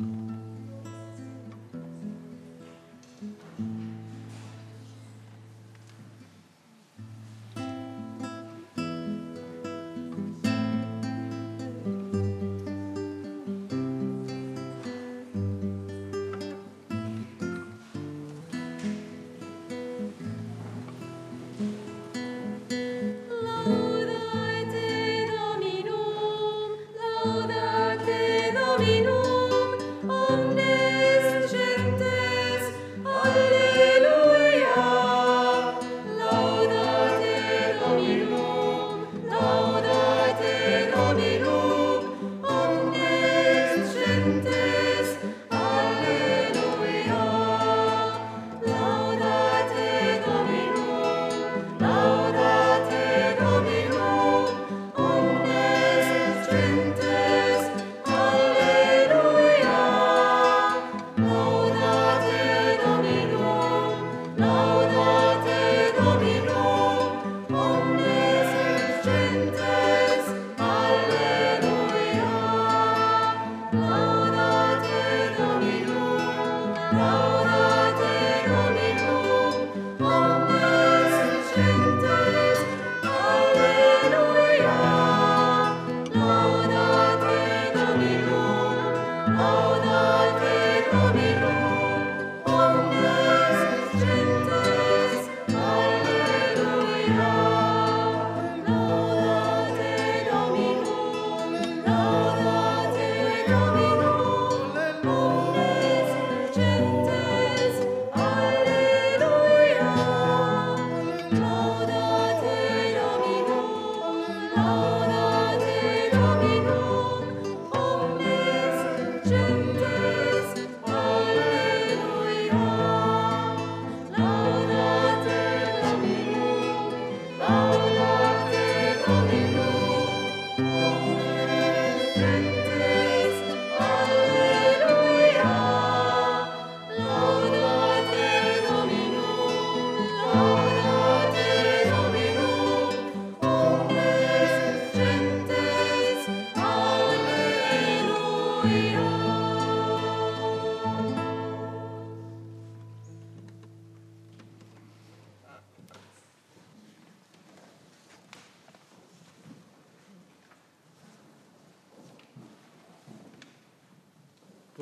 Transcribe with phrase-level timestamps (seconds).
[0.00, 0.29] Mm-hmm.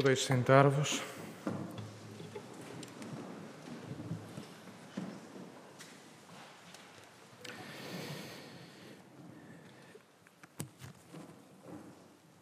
[0.01, 1.03] Podeis sentar-vos.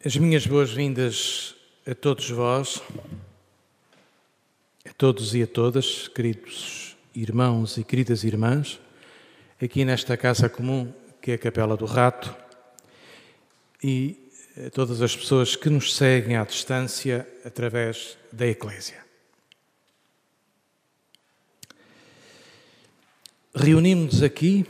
[0.05, 1.55] As minhas boas-vindas
[1.87, 2.79] a todos vós,
[4.87, 8.79] a todos e a todas, queridos irmãos e queridas irmãs,
[9.59, 12.35] aqui nesta casa comum que é a Capela do Rato,
[13.83, 14.26] e
[14.73, 19.05] todas as pessoas que nos seguem à distância através da Eclésia.
[23.53, 24.65] Reunimos-nos aqui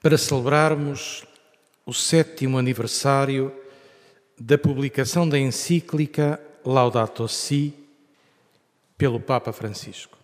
[0.00, 1.24] para celebrarmos
[1.84, 3.54] o sétimo aniversário
[4.38, 7.74] da publicação da encíclica Laudato Si
[8.96, 10.18] pelo Papa Francisco.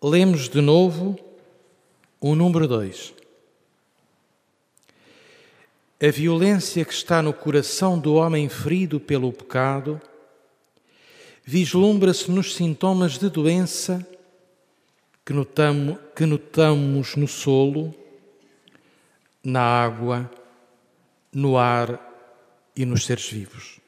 [0.00, 1.18] Lemos de novo
[2.20, 3.21] o número 2
[6.04, 10.00] a violência que está no coração do homem ferido pelo pecado
[11.44, 14.04] vislumbra-se nos sintomas de doença
[15.24, 17.94] que, notamos, que notamos no solo,
[19.44, 20.28] na água,
[21.32, 22.00] no ar
[22.74, 23.78] e nos seres vivos.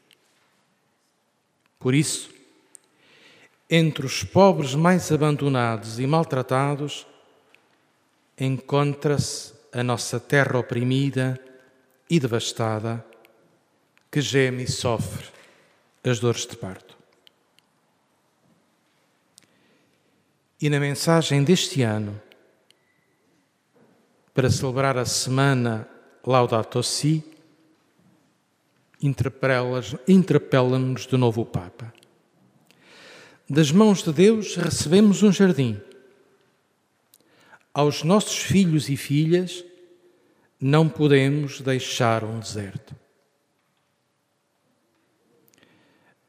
[1.81, 2.31] Por isso,
[3.69, 7.09] entre os pobres mais abandonados e maltratados,
[8.39, 11.41] encontra-se a nossa terra oprimida
[12.09, 13.05] e devastada
[14.11, 15.27] que geme e sofre
[16.05, 16.97] as dores de parto.
[20.61, 22.21] E na mensagem deste ano,
[24.33, 25.89] para celebrar a semana
[26.25, 27.25] Laudato Si,
[29.01, 31.93] interpela-nos de novo o Papa.
[33.49, 35.81] Das mãos de Deus recebemos um jardim.
[37.73, 39.65] Aos nossos filhos e filhas,
[40.61, 42.95] não podemos deixar um deserto.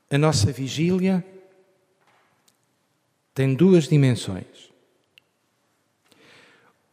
[0.09, 1.25] A nossa vigília
[3.33, 4.71] tem duas dimensões.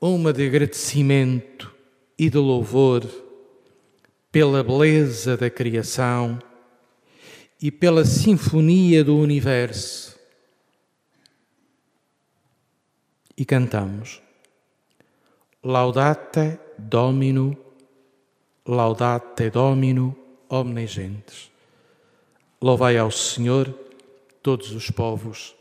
[0.01, 1.73] Uma de agradecimento
[2.19, 3.07] e de louvor
[4.33, 6.41] pela beleza da criação
[7.61, 10.19] e pela sinfonia do universo.
[13.37, 14.21] E cantamos:
[15.63, 16.59] Laudate
[16.89, 17.57] Domino,
[18.67, 20.17] Laudate Domino,
[20.49, 21.51] omnes gentes.
[22.61, 23.75] Louvai ao Senhor
[24.43, 25.55] todos os povos.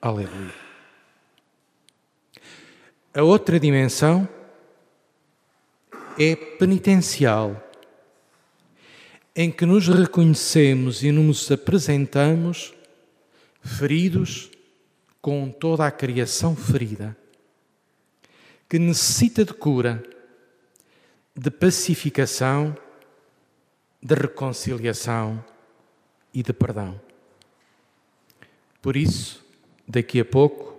[0.00, 0.54] Aleluia.
[3.12, 4.28] A outra dimensão
[6.18, 7.60] é penitencial,
[9.34, 12.72] em que nos reconhecemos e nos apresentamos
[13.60, 14.50] feridos
[15.20, 17.16] com toda a criação ferida,
[18.68, 20.02] que necessita de cura,
[21.36, 22.76] de pacificação,
[24.00, 25.44] de reconciliação
[26.32, 27.00] e de perdão.
[28.80, 29.44] Por isso,
[29.88, 30.78] daqui a pouco,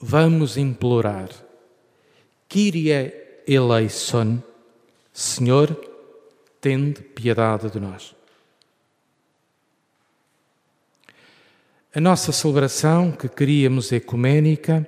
[0.00, 1.28] vamos implorar,
[2.48, 4.42] Kyrie eleison,
[5.12, 5.74] Senhor,
[6.60, 8.14] tende piedade de nós.
[11.94, 14.86] A nossa celebração, que queríamos ecuménica,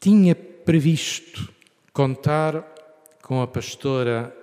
[0.00, 0.34] tinha
[0.68, 1.50] previsto
[1.94, 2.62] contar
[3.22, 4.36] com a pastora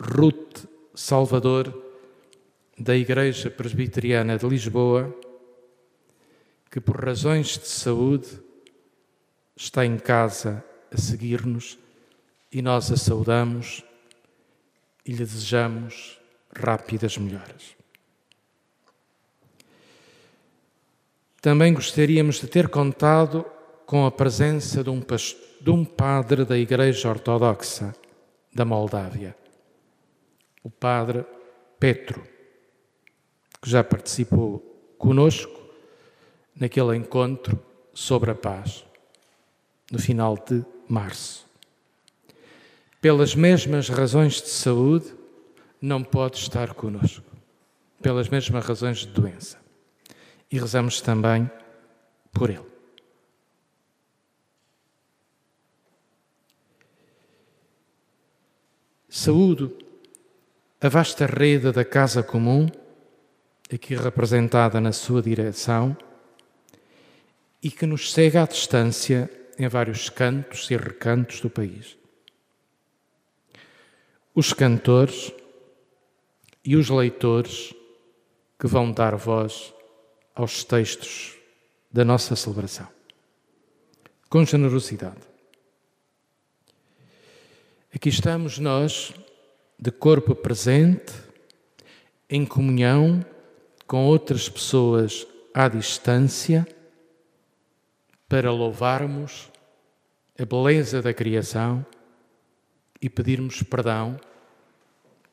[0.00, 0.64] Ruth
[0.96, 1.94] Salvador,
[2.76, 5.16] da Igreja Presbiteriana de Lisboa,
[6.68, 8.26] que por razões de saúde
[9.54, 11.78] está em casa a seguir-nos
[12.50, 13.84] e nós a saudamos
[15.06, 16.18] e lhe desejamos
[16.52, 17.76] rápidas melhoras.
[21.40, 23.46] Também gostaríamos de ter contado
[23.86, 25.00] com a presença de um,
[25.60, 27.94] de um padre da Igreja Ortodoxa
[28.52, 29.36] da Moldávia,
[30.62, 31.24] o padre
[31.78, 32.22] Petro,
[33.60, 34.58] que já participou
[34.98, 35.60] conosco
[36.54, 37.62] naquele encontro
[37.92, 38.84] sobre a paz,
[39.90, 41.46] no final de março.
[43.00, 45.14] Pelas mesmas razões de saúde,
[45.80, 47.24] não pode estar conosco,
[48.02, 49.58] pelas mesmas razões de doença.
[50.50, 51.50] E rezamos também
[52.32, 52.69] por ele.
[59.12, 59.76] Saúdo
[60.80, 62.68] a vasta rede da Casa Comum,
[63.74, 65.96] aqui representada na sua direção,
[67.60, 69.28] e que nos cega à distância
[69.58, 71.98] em vários cantos e recantos do país.
[74.32, 75.32] Os cantores
[76.64, 77.74] e os leitores
[78.56, 79.74] que vão dar voz
[80.36, 81.36] aos textos
[81.92, 82.86] da nossa celebração.
[84.30, 85.29] Com generosidade.
[87.92, 89.12] Aqui estamos nós,
[89.76, 91.12] de corpo presente,
[92.28, 93.24] em comunhão
[93.84, 96.64] com outras pessoas à distância
[98.28, 99.50] para louvarmos
[100.38, 101.84] a beleza da criação
[103.02, 104.20] e pedirmos perdão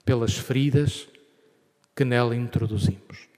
[0.04, 1.07] pelas feridas
[1.95, 3.30] que nela introduzimos.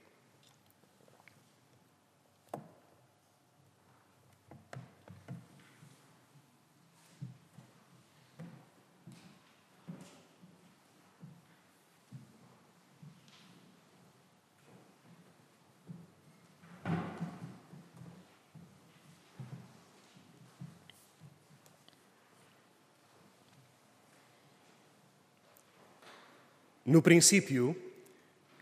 [26.89, 27.75] No princípio,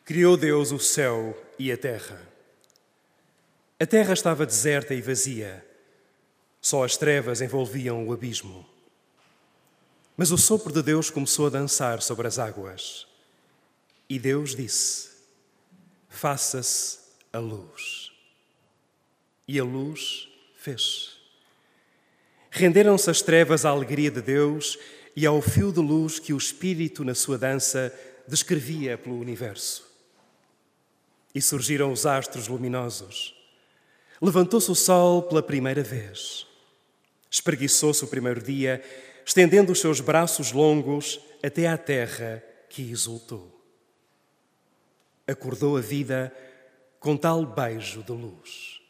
[0.04, 2.22] criou Deus o céu e a terra.
[3.80, 5.66] A terra estava deserta e vazia,
[6.60, 8.68] só as trevas envolviam o abismo.
[10.18, 13.08] Mas o sopro de Deus começou a dançar sobre as águas.
[14.10, 15.08] E Deus disse:
[16.10, 17.00] Faça-se
[17.32, 18.12] a luz.
[19.48, 21.18] E a luz fez.
[22.52, 24.78] Renderam-se as trevas à alegria de Deus
[25.16, 27.92] e ao fio de luz que o Espírito, na sua dança,
[28.28, 29.88] descrevia pelo universo.
[31.34, 33.36] E surgiram os astros luminosos.
[34.22, 36.48] Levantou-se o sol pela primeira vez.
[37.30, 38.84] Espreguiçou-se o primeiro dia,
[39.26, 43.54] estendendo os seus braços longos até à terra que exultou.
[45.28, 46.34] Acordou a vida
[47.00, 48.82] com tal beijo de luz.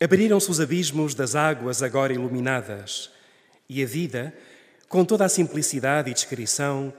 [0.00, 3.10] Abriram-se os abismos das águas agora iluminadas,
[3.68, 4.36] e a vida,
[4.88, 6.92] com toda a simplicidade e descrição,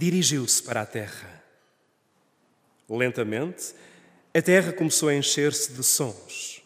[0.00, 1.44] dirigiu-se para a terra.
[2.88, 3.74] Lentamente,
[4.32, 6.62] a terra começou a encher-se de sons,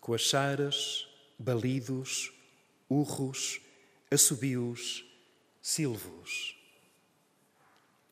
[0.00, 1.06] coacharas,
[1.38, 2.32] balidos,
[2.88, 3.60] urros,
[4.10, 5.04] assobios,
[5.60, 6.56] silvos.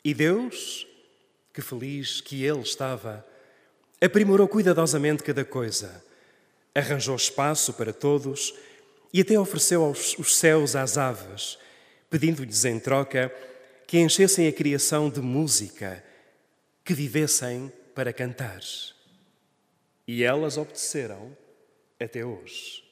[0.04, 0.86] E Deus,
[1.54, 3.26] que feliz que ele estava,
[4.02, 6.04] aprimorou cuidadosamente cada coisa,
[6.74, 8.54] arranjou espaço para todos
[9.14, 11.58] e até ofereceu aos, os céus às aves,
[12.10, 13.34] pedindo-lhes em troca
[13.88, 16.04] que enchessem a criação de música,
[16.84, 18.60] que vivessem para cantar.
[20.06, 21.34] E elas obedeceram
[21.98, 22.84] até hoje.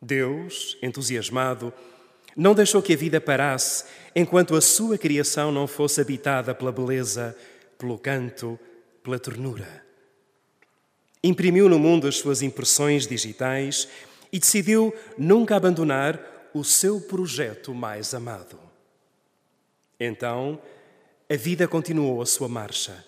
[0.00, 1.74] Deus, entusiasmado,
[2.34, 3.84] não deixou que a vida parasse
[4.16, 7.36] enquanto a sua criação não fosse habitada pela beleza,
[7.76, 8.58] pelo canto,
[9.02, 9.84] pela ternura.
[11.22, 13.88] Imprimiu no mundo as suas impressões digitais
[14.32, 18.63] e decidiu nunca abandonar o seu projeto mais amado.
[19.98, 20.60] Então,
[21.30, 23.04] a vida continuou a sua marcha,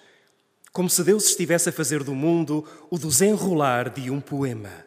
[0.73, 4.85] como se Deus estivesse a fazer do mundo o desenrolar de um poema,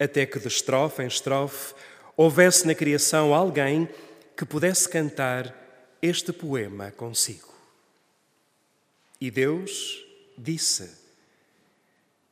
[0.00, 1.74] até que de estrofe em estrofe
[2.16, 3.88] houvesse na criação alguém
[4.36, 5.54] que pudesse cantar
[6.02, 7.52] este poema consigo.
[9.20, 10.04] E Deus
[10.36, 10.90] disse: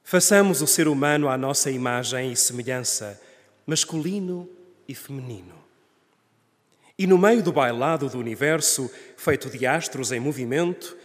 [0.03, 3.21] Façamos o ser humano à nossa imagem e semelhança,
[3.67, 4.49] masculino
[4.89, 5.58] e feminino.
[6.99, 10.97] E no meio do bailado do universo, feito de astros em movimento,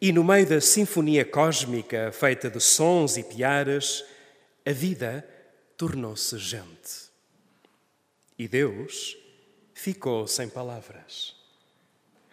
[0.00, 4.04] e no meio da sinfonia cósmica feita de sons e piaras,
[4.64, 5.28] a vida
[5.76, 7.10] tornou-se gente.
[8.38, 9.16] E Deus
[9.74, 11.34] ficou sem palavras.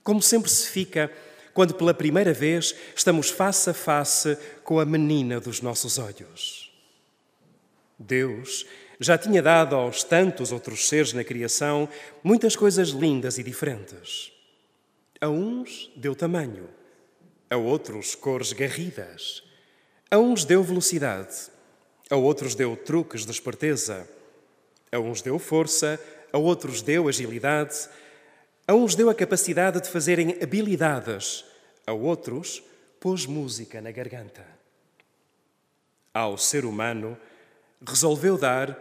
[0.04, 1.12] Como sempre se fica
[1.54, 6.72] quando pela primeira vez estamos face a face com a menina dos nossos olhos.
[7.98, 8.66] Deus
[9.00, 11.88] já tinha dado aos tantos outros seres na criação
[12.24, 14.32] muitas coisas lindas e diferentes.
[15.20, 16.70] A uns deu tamanho,
[17.50, 19.44] a outros cores garridas,
[20.10, 21.50] a uns deu velocidade,
[22.10, 24.08] a outros deu truques de esperteza
[24.92, 26.00] a uns deu força,
[26.32, 27.90] a outros deu agilidade,
[28.68, 31.46] a uns deu a capacidade de fazerem habilidades,
[31.86, 32.64] a outros
[33.00, 34.46] pôs música na garganta.
[36.14, 37.18] Ao ser humano,
[37.86, 38.76] resolveu dar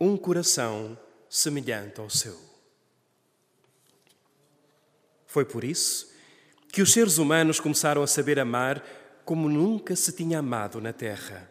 [0.00, 0.98] um coração
[1.28, 2.38] semelhante ao seu.
[5.26, 6.14] Foi por isso
[6.72, 8.84] que os seres humanos começaram a saber amar
[9.24, 11.50] como nunca se tinha amado na Terra.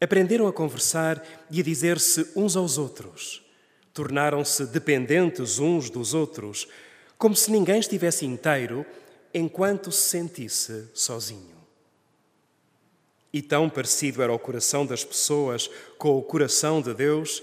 [0.00, 3.44] Aprenderam a conversar e a dizer-se uns aos outros.
[3.92, 6.68] Tornaram-se dependentes uns dos outros,
[7.16, 8.86] como se ninguém estivesse inteiro
[9.34, 11.56] enquanto se sentisse sozinho.
[13.32, 17.42] E tão parecido era o coração das pessoas com o coração de Deus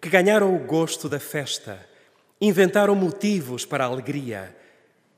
[0.00, 1.84] que ganharam o gosto da festa,
[2.40, 4.54] inventaram motivos para a alegria,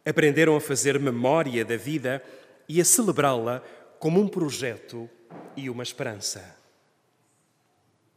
[0.05, 2.23] aprenderam a fazer memória da vida
[2.69, 3.63] e a celebrá-la
[3.99, 5.11] como um projeto
[5.57, 6.57] e uma esperança.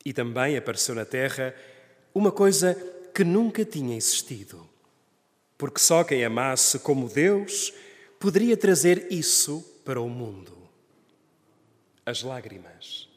[0.06, 1.56] E também apareceu na Terra
[2.14, 2.76] uma coisa
[3.14, 4.70] que nunca tinha existido.
[5.58, 7.74] Porque só quem amasse como Deus
[8.20, 10.59] poderia trazer isso para o mundo.
[12.06, 13.08] As lágrimas.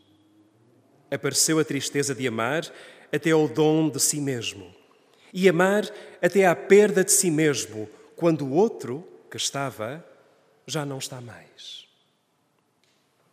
[1.11, 2.71] Apareceu a tristeza de amar
[3.13, 4.75] até ao dom de si mesmo.
[5.33, 5.85] E amar
[6.21, 10.05] até à perda de si mesmo, quando o outro, que estava,
[10.67, 11.87] já não está mais.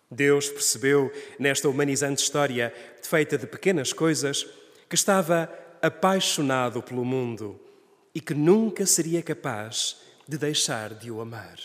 [0.10, 4.48] Deus percebeu nesta humanizante história, feita de pequenas coisas,
[4.90, 5.50] que estava
[5.82, 7.60] apaixonado pelo mundo
[8.14, 11.60] e que nunca seria capaz de deixar de o amar.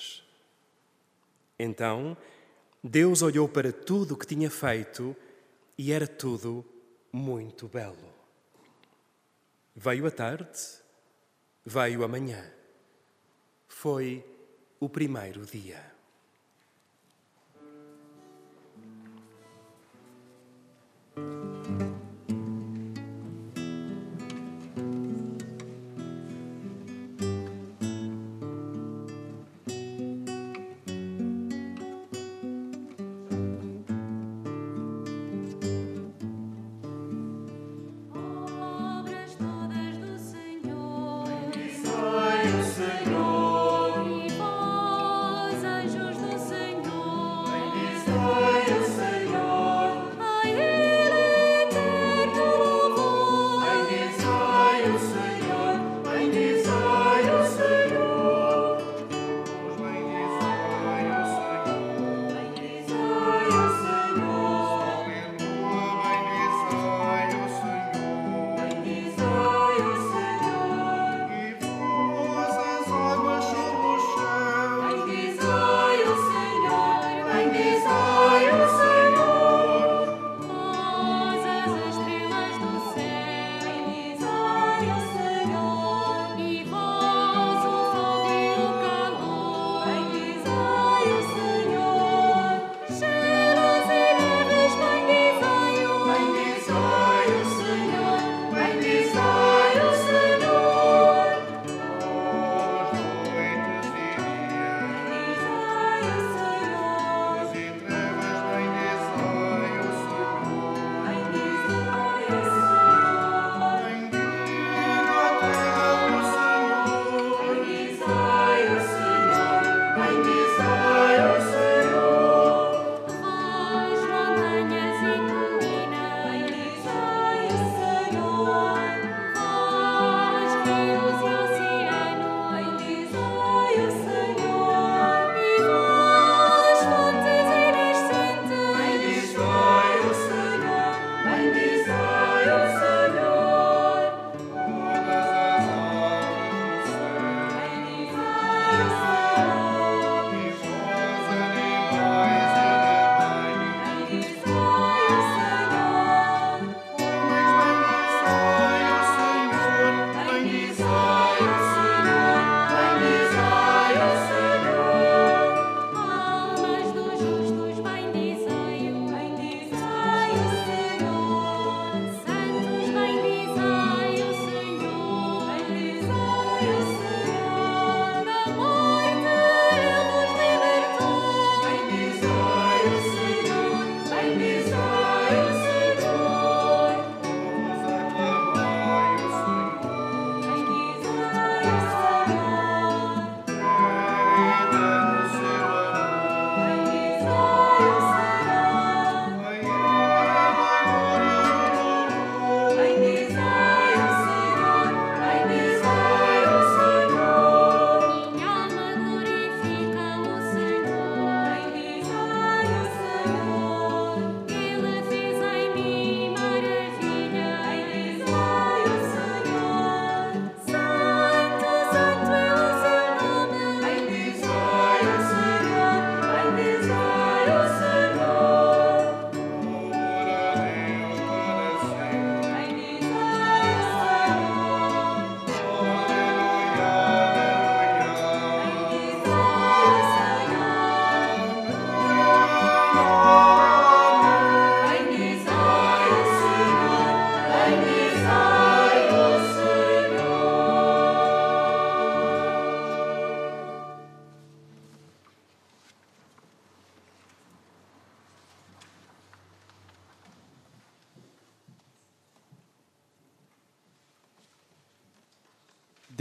[1.58, 2.16] Então,
[2.86, 5.16] Deus olhou para tudo o que tinha feito
[5.78, 6.62] e era tudo
[7.10, 8.12] muito belo.
[9.74, 10.60] Veio a tarde,
[11.64, 12.44] veio amanhã.
[13.66, 14.22] Foi
[14.78, 15.93] o primeiro dia.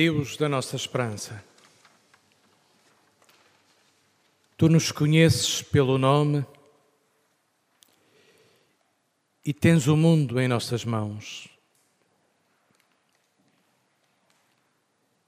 [0.04, 1.42] Deus da nossa esperança.
[4.58, 6.46] Tu nos conheces pelo nome
[9.46, 11.48] e tens o mundo em nossas mãos.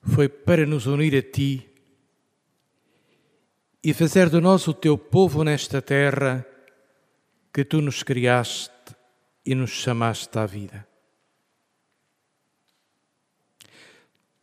[0.02, 1.66] Foi para nos unir a Ti
[3.82, 6.46] e fazer de nós o Teu povo nesta terra
[7.54, 8.94] que Tu nos criaste
[9.46, 10.86] e nos chamaste à vida.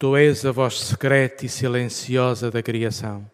[0.02, 3.30] Tu és a voz secreta e silenciosa da criação,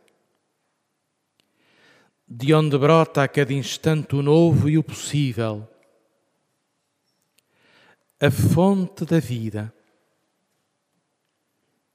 [2.29, 5.67] de onde brota a cada instante o novo e o possível,
[8.21, 9.73] a fonte da vida,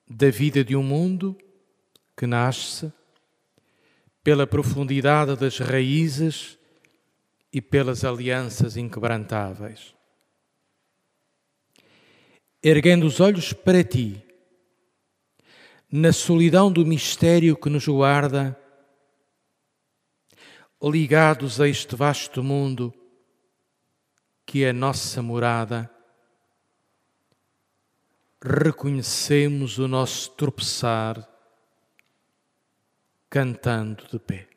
[0.10, 1.38] da vida de um mundo
[2.18, 2.92] que nasce
[4.24, 6.58] pela profundidade das raízes
[7.54, 9.94] e pelas alianças inquebrantáveis.
[12.64, 14.33] Erguendo os olhos para ti,
[15.96, 18.60] na solidão do mistério que nos guarda,
[20.82, 22.92] ligados a este vasto mundo
[24.44, 25.88] que é a nossa morada,
[28.44, 31.30] reconhecemos o nosso tropeçar
[33.30, 34.53] cantando de pé.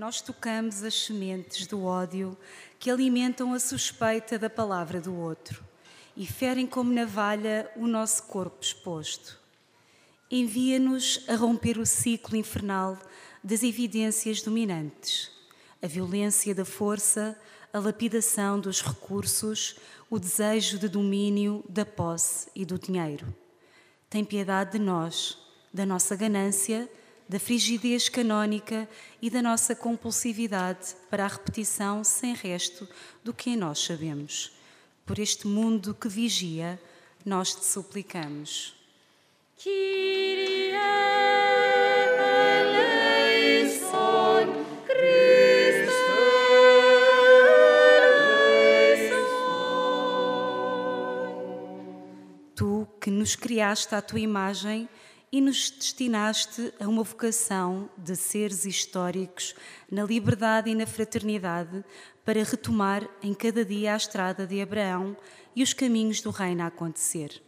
[0.00, 2.34] Nós tocamos as sementes do ódio
[2.78, 5.62] que alimentam a suspeita da palavra do outro
[6.16, 9.38] e ferem como navalha o nosso corpo exposto.
[10.30, 12.98] Envia-nos a romper o ciclo infernal
[13.44, 15.30] das evidências dominantes,
[15.82, 17.38] a violência da força,
[17.70, 19.76] a lapidação dos recursos,
[20.08, 23.26] o desejo de domínio, da posse e do dinheiro.
[24.08, 25.36] Tem piedade de nós,
[25.70, 26.88] da nossa ganância
[27.30, 28.88] da frigidez canónica
[29.22, 32.88] e da nossa compulsividade para a repetição sem resto
[33.22, 34.50] do que em nós sabemos.
[35.06, 36.76] Por este mundo que vigia,
[37.24, 38.74] nós te suplicamos.
[39.56, 40.70] Kyrie.
[52.56, 54.88] Tu que nos criaste à tua imagem,
[55.32, 59.54] e nos destinaste a uma vocação de seres históricos
[59.90, 61.84] na liberdade e na fraternidade
[62.24, 65.16] para retomar em cada dia a estrada de Abraão
[65.54, 67.40] e os caminhos do reino a acontecer.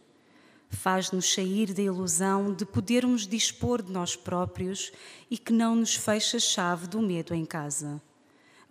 [0.69, 4.91] Faz-nos sair da ilusão de podermos dispor de nós próprios
[5.29, 8.01] e que não nos feche a chave do medo em casa.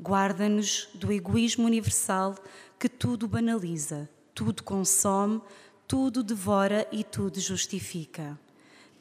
[0.00, 2.34] Guarda-nos do egoísmo universal
[2.78, 5.40] que tudo banaliza, tudo consome,
[5.86, 8.36] tudo devora e tudo justifica.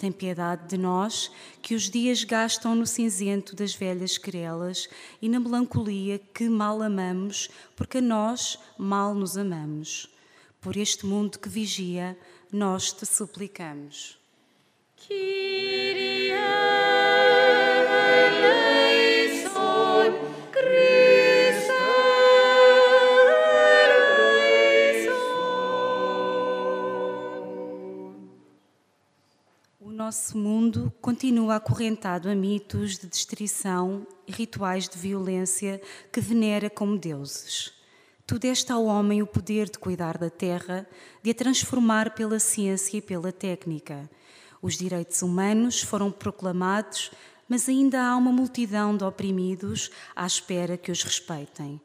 [0.01, 4.89] Tem piedade de nós, que os dias gastam no cinzento das velhas querelas
[5.21, 10.11] e na melancolia que mal amamos, porque a nós mal nos amamos.
[10.59, 12.17] Por este mundo que vigia,
[12.51, 14.17] nós te suplicamos.
[14.97, 16.31] Kyrie
[30.01, 35.79] nosso mundo continua acorrentado a mitos de destruição e rituais de violência
[36.11, 37.71] que venera como deuses.
[38.25, 40.87] Tu deste ao homem o poder de cuidar da terra,
[41.21, 44.09] de a transformar pela ciência e pela técnica.
[44.59, 47.11] Os direitos humanos foram proclamados,
[47.47, 51.79] mas ainda há uma multidão de oprimidos à espera que os respeitem.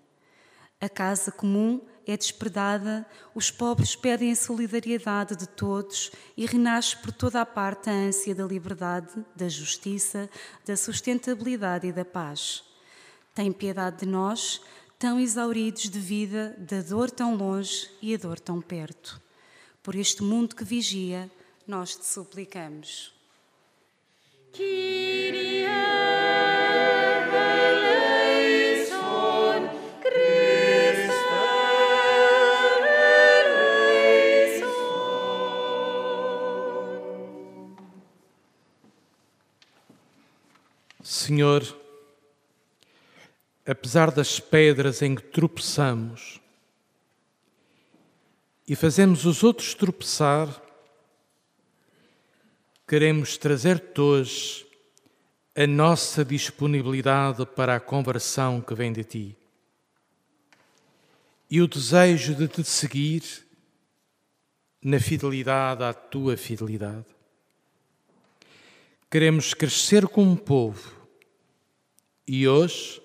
[0.80, 7.12] A casa comum é despredada, os pobres pedem a solidariedade de todos e renasce por
[7.12, 10.30] toda a parte a ânsia da liberdade, da justiça,
[10.64, 12.62] da sustentabilidade e da paz.
[13.34, 14.60] Tem piedade de nós,
[14.98, 19.20] tão exauridos de vida, da dor tão longe e a dor tão perto.
[19.82, 21.30] Por este mundo que vigia,
[21.66, 23.12] nós te suplicamos.
[24.52, 25.95] Kyrie
[41.36, 41.78] Senhor,
[43.66, 46.40] apesar das pedras em que tropeçamos
[48.66, 50.48] e fazemos os outros tropeçar,
[52.88, 54.66] queremos trazer-te hoje
[55.54, 59.36] a nossa disponibilidade para a conversão que vem de ti
[61.50, 63.22] e o desejo de te seguir
[64.82, 67.04] na fidelidade à tua fidelidade.
[69.10, 70.95] Queremos crescer como povo
[72.26, 73.00] e hoje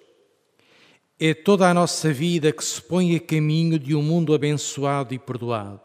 [1.19, 5.19] é toda a nossa vida que se põe a caminho de um mundo abençoado e
[5.19, 5.79] perdoado.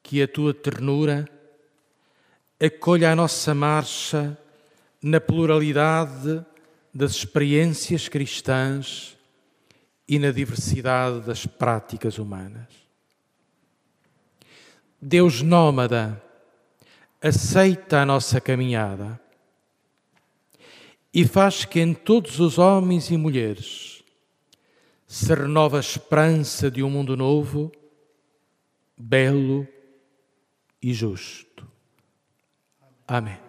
[0.00, 1.28] Que a tua ternura
[2.64, 4.38] acolha a nossa marcha
[5.02, 6.44] na pluralidade
[6.94, 9.16] das experiências cristãs
[10.06, 12.68] e na diversidade das práticas humanas.
[15.02, 16.22] Deus nómada,
[17.20, 19.23] aceita a nossa caminhada
[21.14, 24.02] e faz que em todos os homens e mulheres
[25.06, 27.70] se renova a esperança de um mundo novo,
[28.98, 29.64] belo
[30.82, 31.64] e justo.
[33.06, 33.43] Amém.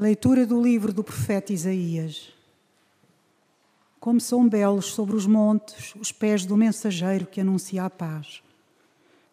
[0.00, 2.32] Leitura do livro do profeta Isaías.
[3.98, 8.40] Como são belos sobre os montes os pés do mensageiro que anuncia a paz,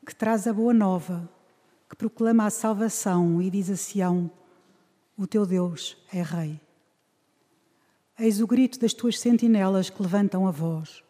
[0.04, 1.30] que traz a boa nova,
[1.88, 4.32] que proclama a salvação e diz a Sião:
[5.16, 6.60] O teu Deus é Rei.
[8.18, 11.04] Eis o grito das tuas sentinelas que levantam a voz.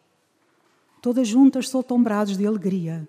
[1.00, 3.08] Todas juntas soltam brados de alegria,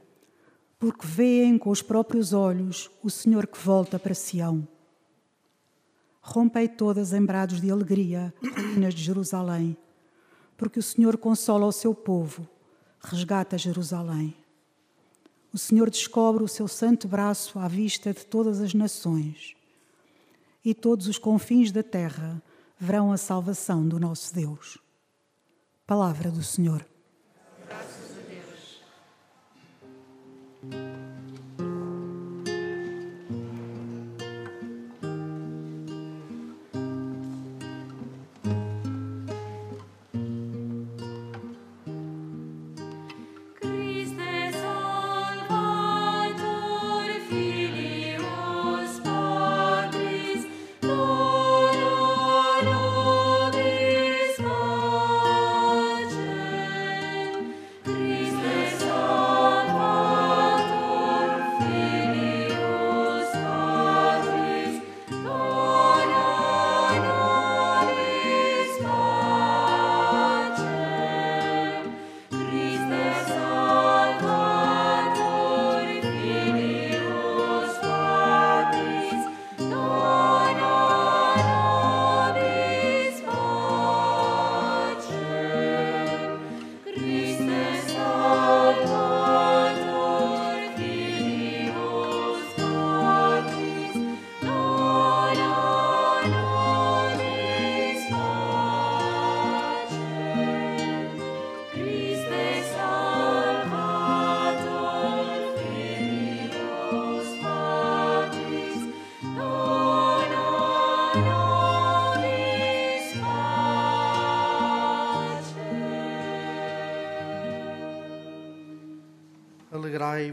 [0.79, 4.65] porque veem com os próprios olhos o Senhor que volta para Sião
[6.29, 9.77] Rompei todas em brados de alegria, ruínas de Jerusalém,
[10.57, 12.45] porque o Senhor consola o seu povo,
[12.99, 14.35] resgata Jerusalém.
[15.53, 19.55] O Senhor descobre o seu santo braço à vista de todas as nações,
[20.65, 22.43] e todos os confins da terra
[22.77, 24.77] verão a salvação do nosso Deus.
[25.85, 26.85] Palavra do Senhor.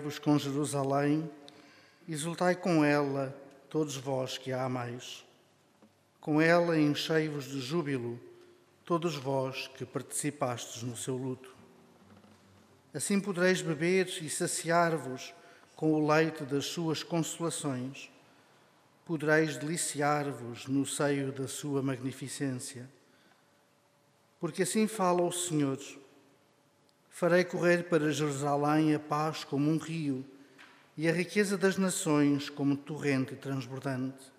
[0.05, 1.31] Alegrai-vos com Jerusalém,
[2.07, 3.35] exultai com ela,
[3.71, 5.25] todos vós que a amais.
[6.21, 8.21] Com ela enchei-vos de júbilo,
[8.85, 11.55] todos vós que participastes no seu luto.
[12.93, 15.33] Assim podereis beber e saciar-vos
[15.75, 18.11] com o leite das suas consolações.
[19.07, 22.87] Podereis deliciar-vos no seio da sua magnificência.
[24.39, 25.79] Porque assim fala o Senhor
[27.17, 30.25] Farei correr para Jerusalém a paz como um rio
[30.97, 34.33] e a riqueza das nações como torrente transbordante.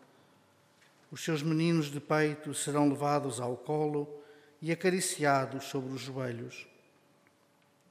[1.09, 4.21] Os seus meninos de peito serão levados ao colo
[4.61, 6.67] e acariciados sobre os joelhos.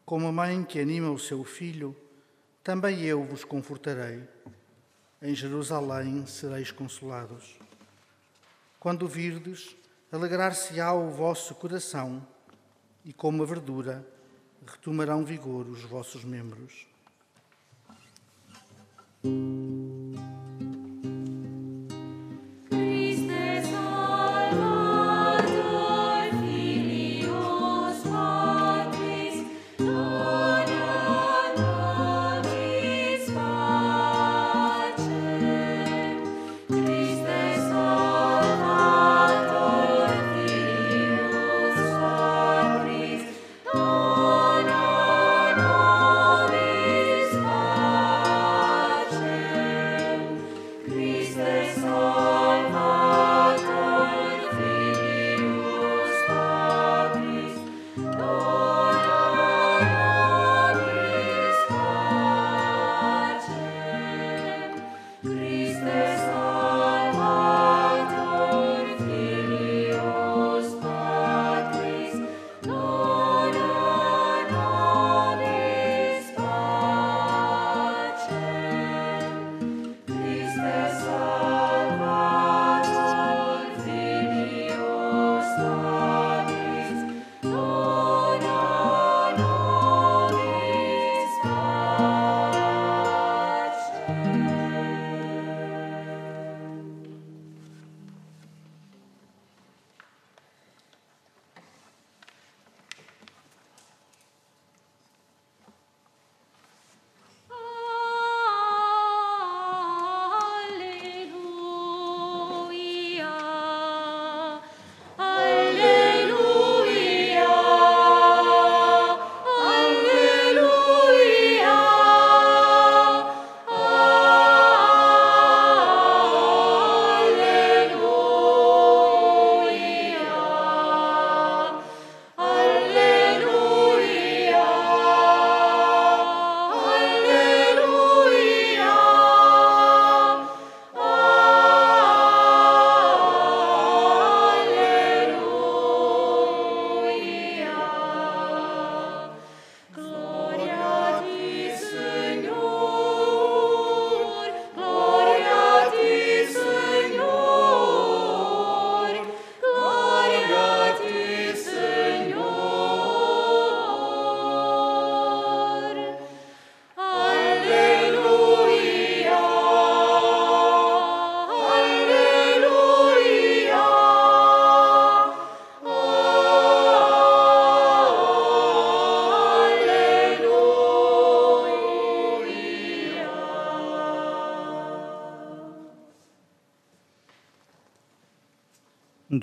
[0.05, 1.97] Como a mãe que anima o seu filho,
[2.63, 4.23] também eu vos confortarei.
[5.23, 7.57] Em Jerusalém sereis consolados.
[8.79, 9.75] Quando virdes,
[10.13, 12.23] alegrar-se-á o vosso coração,
[13.03, 14.13] e como a verdura,
[14.67, 16.87] retomarão vigor os vossos membros.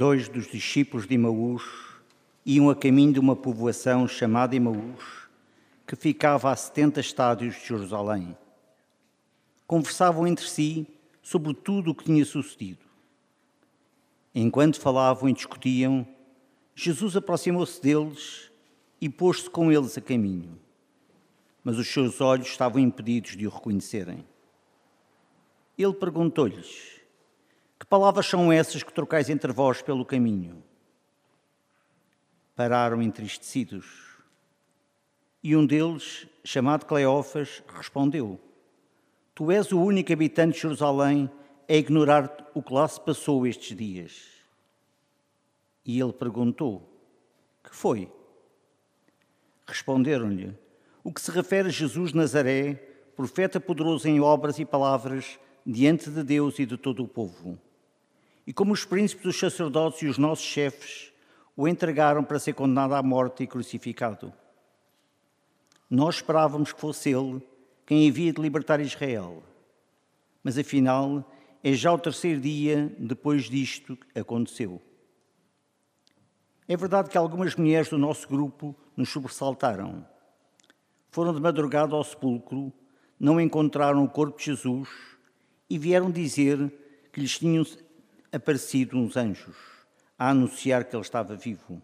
[0.02, 1.62] Dois dos discípulos de Emaús
[2.44, 5.30] iam a caminho de uma povoação chamada Emaús,
[5.86, 8.36] que ficava a 70 estádios de Jerusalém.
[9.68, 10.88] Conversavam entre si
[11.22, 12.84] sobre tudo o que tinha sucedido.
[14.34, 16.08] Enquanto falavam e discutiam,
[16.74, 18.52] Jesus aproximou-se deles
[19.00, 20.58] e pôs-se com eles a caminho.
[21.64, 24.26] Mas os seus olhos estavam impedidos de o reconhecerem.
[25.78, 27.01] Ele perguntou-lhes:
[27.82, 30.64] que palavras são essas que trocais entre vós pelo caminho?
[32.56, 34.20] Pararam entristecidos.
[35.42, 38.40] E um deles, chamado Cleófas, respondeu:
[39.34, 41.28] Tu és o único habitante de Jerusalém
[41.68, 44.28] a ignorar o que lá se passou estes dias.
[45.84, 46.88] E ele perguntou:
[47.64, 48.12] Que foi?
[49.66, 50.56] Responderam-lhe:
[51.04, 52.76] O que se refere a Jesus Nazaré,
[53.16, 57.58] profeta poderoso em obras e palavras diante de Deus e de todo o povo
[58.52, 61.14] e como os príncipes, os sacerdotes e os nossos chefes
[61.56, 64.34] o entregaram para ser condenado à morte e crucificado.
[65.90, 67.42] Nós esperávamos que fosse ele
[67.86, 69.42] quem havia de libertar Israel.
[70.44, 71.26] Mas afinal,
[71.64, 74.82] é já o terceiro dia depois disto que aconteceu.
[76.68, 80.06] É verdade que algumas mulheres do nosso grupo nos sobressaltaram.
[81.10, 82.74] Foram de madrugada ao sepulcro,
[83.18, 84.90] não encontraram o corpo de Jesus
[85.70, 86.70] e vieram dizer
[87.14, 87.64] que lhes tinham
[88.32, 89.56] aparecido uns anjos
[90.18, 91.82] a anunciar que ele estava vivo.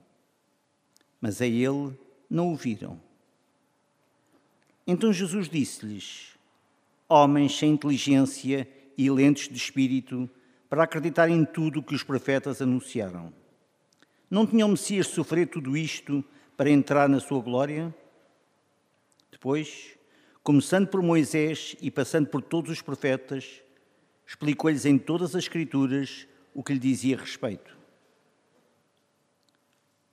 [1.19, 1.97] Mas a ele
[2.29, 3.01] não o viram.
[4.85, 6.37] Então Jesus disse-lhes:
[7.09, 10.29] Homens sem inteligência e lentos de espírito,
[10.69, 13.33] para acreditar em tudo o que os profetas anunciaram.
[14.29, 16.23] Não tinha o Messias sofrer tudo isto
[16.55, 17.93] para entrar na sua glória?
[19.31, 19.97] Depois,
[20.43, 23.61] começando por Moisés e passando por todos os profetas,
[24.25, 27.77] explicou-lhes em todas as Escrituras o que lhe dizia respeito.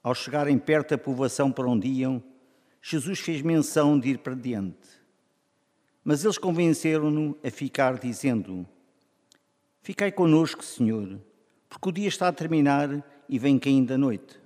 [0.03, 2.23] Ao chegarem perto da povoação para onde iam,
[2.83, 4.87] Jesus fez menção de ir para diante.
[6.05, 8.69] Mas eles convenceram-no a ficar, dizendo:
[9.81, 11.19] Ficai conosco, Senhor,
[11.67, 14.39] porque o dia está a terminar e vem caindo a noite.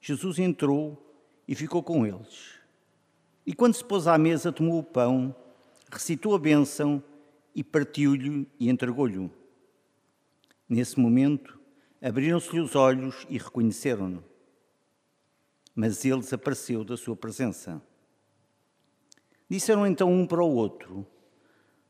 [0.00, 0.96] Jesus entrou
[1.46, 2.54] e ficou com eles.
[3.44, 5.36] E quando se pôs à mesa, tomou o pão,
[5.90, 7.04] recitou a bênção
[7.54, 9.30] e partiu-lhe e entregou-lhe.
[10.68, 11.58] Nesse momento,
[12.02, 14.24] abriram-se-lhe os olhos e reconheceram-no.
[15.74, 17.80] Mas ele desapareceu da sua presença.
[19.48, 21.06] Disseram então um para o outro: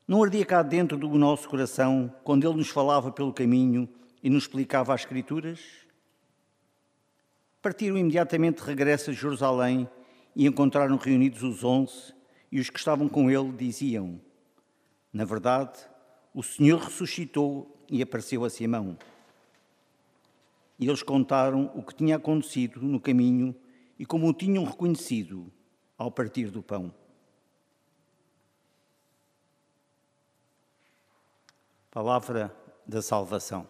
[0.06, 3.88] Não ardia cá dentro do nosso coração quando ele nos falava pelo caminho
[4.22, 5.60] e nos explicava as Escrituras?
[7.62, 9.88] Partiram imediatamente de regresso a Jerusalém
[10.34, 12.14] e encontraram reunidos os onze,
[12.52, 14.20] e os que estavam com ele diziam:
[15.10, 15.78] Na verdade,
[16.34, 18.96] o Senhor ressuscitou e apareceu a Simão.
[20.78, 23.54] E eles contaram o que tinha acontecido no caminho
[23.98, 25.50] e como o tinham reconhecido
[25.96, 26.92] ao partir do pão.
[31.90, 32.54] Palavra
[32.86, 33.66] da salvação.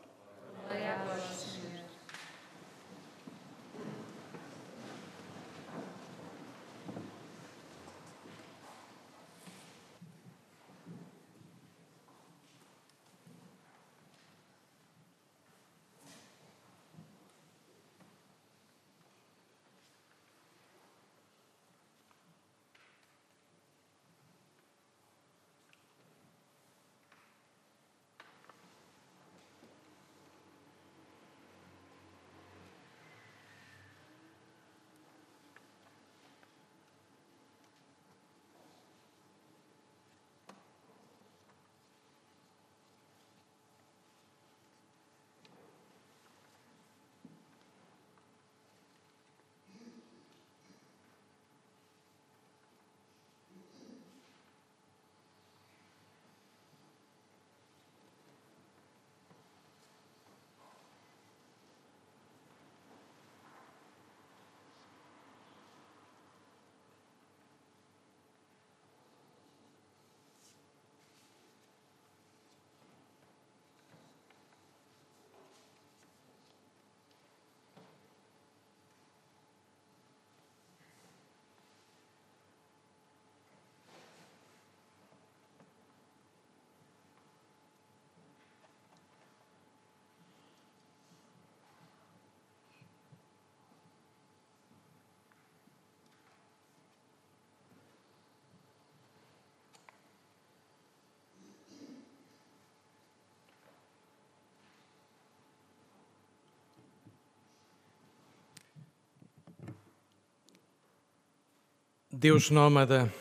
[112.18, 113.12] Deus nómada,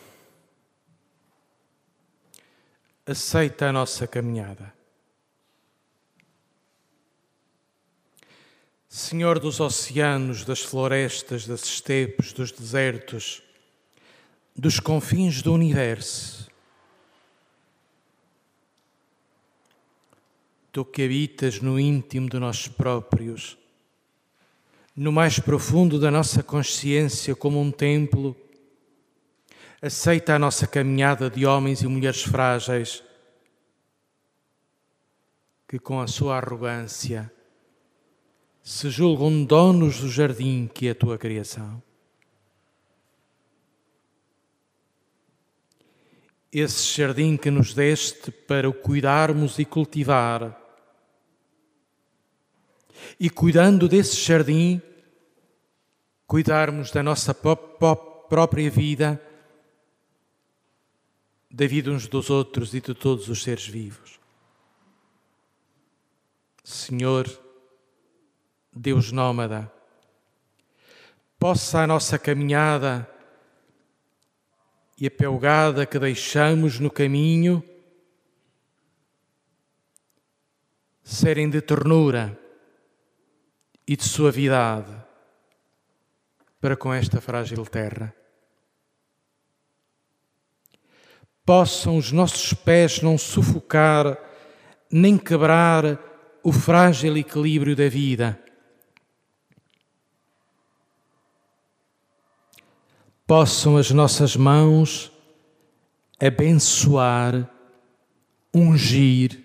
[3.06, 4.74] aceita a nossa caminhada.
[8.88, 13.44] Senhor dos oceanos, das florestas, das estepes, dos desertos,
[14.56, 16.50] dos confins do universo,
[20.72, 23.58] Tu que habitas no íntimo de nós próprios,
[24.96, 28.36] no mais profundo da nossa consciência, como um templo,
[29.86, 33.04] aceita a nossa caminhada de homens e mulheres frágeis
[35.68, 37.32] que, com a sua arrogância,
[38.64, 41.84] se julgam donos do jardim que é a tua criação.
[46.52, 50.60] Esse jardim que nos deste para o cuidarmos e cultivar.
[53.20, 54.82] E cuidando desse jardim,
[56.26, 59.22] cuidarmos da nossa própria vida
[61.56, 64.20] da vida uns dos outros e de todos os seres vivos.
[66.62, 67.26] Senhor,
[68.76, 69.72] Deus nómada,
[71.40, 73.10] possa a nossa caminhada
[75.00, 77.64] e a pelgada que deixamos no caminho
[81.06, 82.38] serem de ternura
[83.88, 84.94] e de suavidade
[86.60, 88.14] para com esta frágil terra.
[91.46, 94.18] Possam os nossos pés não sufocar
[94.92, 96.00] nem quebrar
[96.44, 98.40] o frágil equilíbrio da vida.
[103.28, 105.12] Possam as nossas mãos
[106.20, 107.50] abençoar,
[108.54, 109.44] ungir,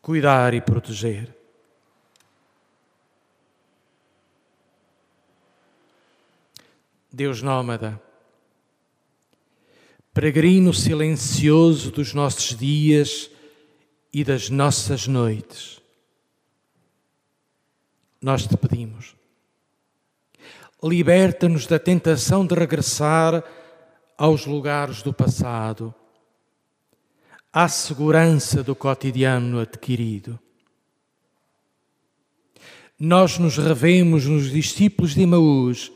[0.00, 1.34] cuidar e proteger.
[7.12, 8.00] Deus nómada,
[10.12, 13.30] peregrino silencioso dos nossos dias
[14.12, 15.80] e das nossas noites.
[18.20, 19.14] Nós te pedimos,
[20.82, 23.42] liberta-nos da tentação de regressar
[24.18, 25.94] aos lugares do passado,
[27.52, 30.38] à segurança do cotidiano adquirido.
[32.98, 35.90] Nós nos revemos nos discípulos de Emaús,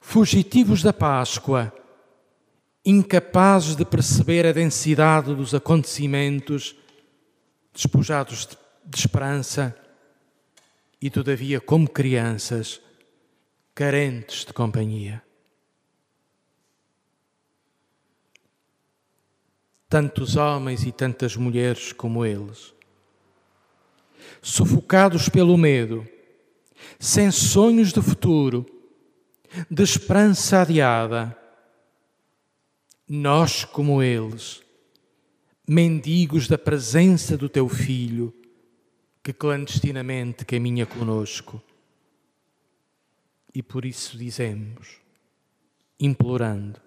[0.00, 1.70] fugitivos da Páscoa,
[2.84, 6.76] incapazes de perceber a densidade dos acontecimentos,
[7.72, 8.48] despojados
[8.84, 9.76] de esperança
[11.00, 12.80] e, todavia, como crianças,
[13.74, 15.22] carentes de companhia.
[19.88, 22.74] Tantos homens e tantas mulheres como eles,
[24.42, 26.06] sufocados pelo medo,
[26.98, 28.66] sem sonhos de futuro,
[29.70, 31.37] de esperança adiada,
[33.08, 34.62] nós como eles,
[35.66, 38.34] mendigos da presença do teu filho,
[39.22, 41.62] que clandestinamente caminha conosco.
[43.54, 45.00] E por isso dizemos,
[45.98, 46.80] implorando,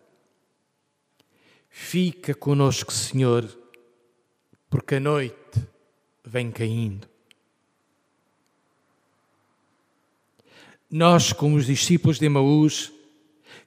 [1.69, 3.45] fica conosco, Senhor,
[4.69, 5.35] porque a noite
[6.23, 7.09] vem caindo.
[10.89, 12.91] Nós, como os discípulos de Emaús,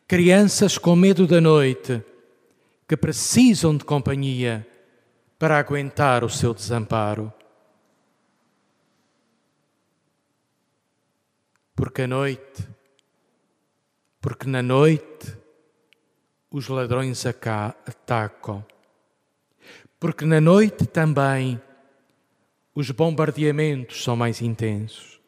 [0.07, 2.02] crianças com medo da noite,
[2.95, 4.64] que precisam de companhia
[5.36, 7.32] para aguentar o seu desamparo.
[11.74, 12.68] Porque a noite,
[14.20, 15.36] porque na noite
[16.49, 18.64] os ladrões atacam,
[19.99, 21.61] porque na noite também
[22.76, 25.20] os bombardeamentos são mais intensos.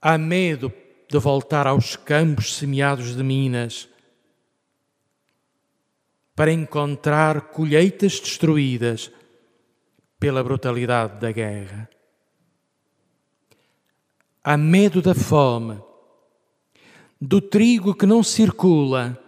[0.00, 0.72] Há medo
[1.10, 3.86] de voltar aos campos semeados de minas
[6.38, 9.10] para encontrar colheitas destruídas
[10.20, 11.90] pela brutalidade da guerra.
[14.44, 15.82] Há medo da fome,
[17.20, 19.20] do trigo que não circula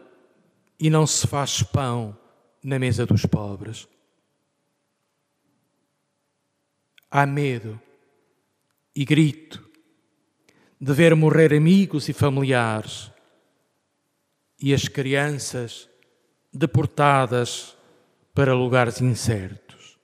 [0.78, 2.16] e não se faz pão
[2.62, 3.88] na mesa dos pobres.
[7.10, 7.80] Há medo
[8.94, 9.68] e grito
[10.80, 13.10] de ver morrer amigos e familiares
[14.60, 15.89] e as crianças
[16.52, 17.76] deportadas
[18.34, 19.98] para lugares incertos.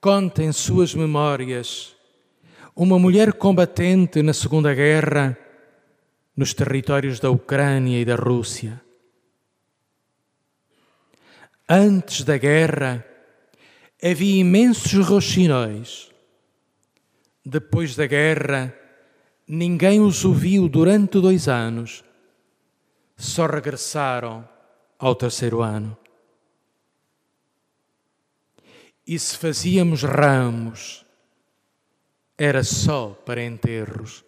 [0.00, 1.94] Conta em suas memórias
[2.74, 5.38] uma mulher combatente na Segunda Guerra
[6.36, 8.80] nos territórios da Ucrânia e da Rússia.
[11.68, 13.06] Antes da guerra,
[14.02, 16.10] havia imensos roxinóis.
[17.44, 18.74] Depois da guerra,
[19.46, 22.02] ninguém os ouviu durante dois anos,
[23.16, 24.48] só regressaram
[24.98, 25.96] ao terceiro ano.
[29.06, 31.04] E se fazíamos ramos,
[32.38, 34.24] era só para enterros.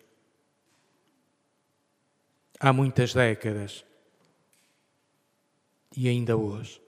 [2.58, 3.84] Há muitas décadas
[5.96, 6.83] e ainda hoje.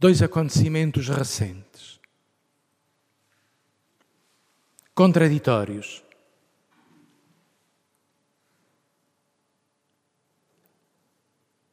[0.00, 1.98] Dois acontecimentos recentes,
[4.94, 6.04] contraditórios.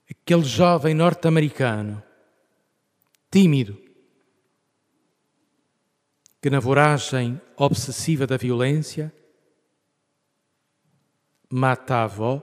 [0.10, 2.02] Aquele jovem norte-americano,
[3.30, 3.80] tímido,
[6.42, 9.14] que na voragem obsessiva da violência
[11.48, 12.42] mata a avó,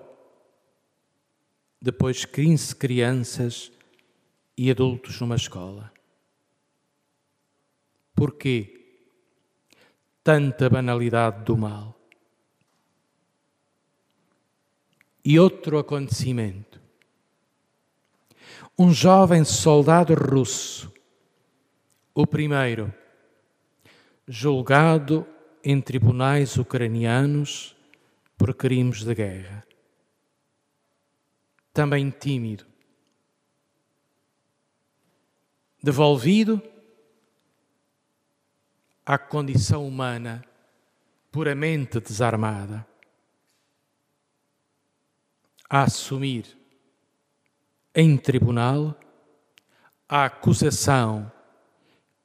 [1.81, 3.72] depois 15 crianças
[4.63, 5.93] e adultos numa escola.
[8.15, 9.01] Porquê
[10.23, 11.99] tanta banalidade do mal?
[15.25, 16.81] E outro acontecimento.
[18.79, 20.93] Um jovem soldado russo,
[22.15, 22.95] o primeiro,
[24.29, 25.27] julgado
[25.65, 27.77] em tribunais ucranianos
[28.39, 29.67] por crimes de guerra.
[31.73, 32.72] Também tímido.
[35.83, 36.63] Devolvido
[39.05, 40.45] à condição humana
[41.31, 42.87] puramente desarmada.
[45.69, 46.57] A assumir
[47.95, 48.99] em tribunal
[50.09, 51.33] a acusação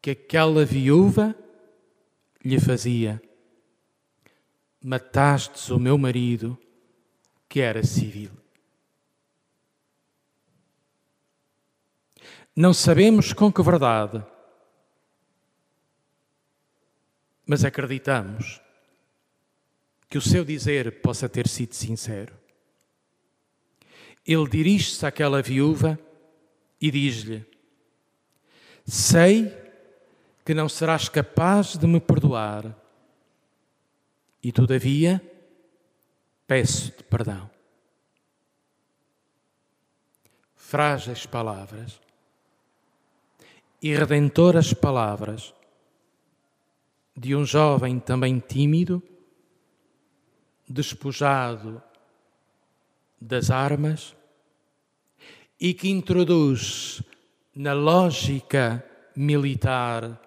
[0.02, 1.36] que aquela viúva
[2.44, 3.22] lhe fazia:
[4.84, 6.58] Matastes o meu marido,
[7.50, 8.37] que era civil.
[12.58, 14.26] Não sabemos com que verdade,
[17.46, 18.60] mas acreditamos
[20.10, 22.36] que o seu dizer possa ter sido sincero.
[24.26, 26.00] Ele dirige-se àquela viúva
[26.82, 27.46] e diz-lhe:
[28.84, 29.56] Sei
[30.44, 32.76] que não serás capaz de me perdoar.
[34.42, 35.22] E todavia,
[36.48, 37.48] peço-te perdão.
[40.56, 42.07] Frágeis palavras
[43.82, 45.54] e redentoras palavras
[47.16, 49.02] de um jovem também tímido,
[50.68, 51.82] despojado
[53.20, 54.16] das armas
[55.60, 57.02] e que introduz
[57.56, 60.22] na lógica militar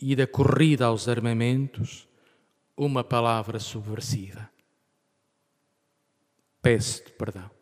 [0.00, 2.08] e da corrida aos armamentos
[2.74, 4.48] uma palavra subversiva.
[6.62, 7.59] Peço-te perdão.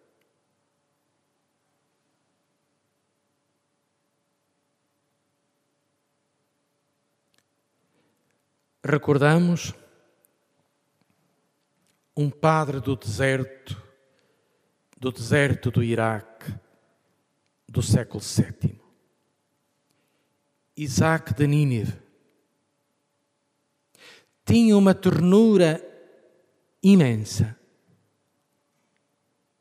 [8.88, 9.74] Recordamos
[12.16, 13.76] um padre do deserto,
[14.96, 16.54] do deserto do Iraque,
[17.68, 18.80] do século VII,
[20.74, 22.08] Isaac de Nínive
[24.42, 25.84] tinha uma ternura
[26.82, 27.54] imensa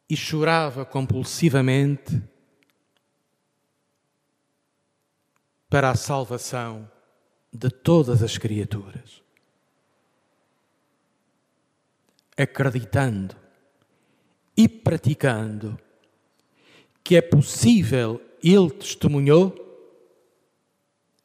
[0.10, 2.24] e chorava compulsivamente
[5.70, 6.90] para a salvação
[7.52, 9.22] de todas as criaturas.
[12.38, 13.36] Acreditando
[14.56, 15.80] e praticando
[17.04, 19.56] que é possível, ele testemunhou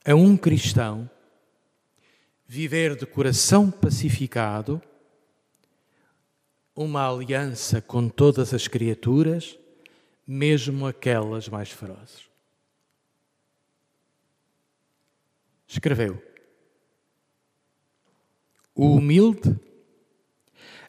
[0.04, 1.10] a um cristão
[2.46, 4.80] viver de coração pacificado,
[6.76, 9.58] uma aliança com todas as criaturas,
[10.26, 12.31] mesmo aquelas mais ferozes.
[15.82, 16.22] Escreveu:
[18.72, 19.58] O humilde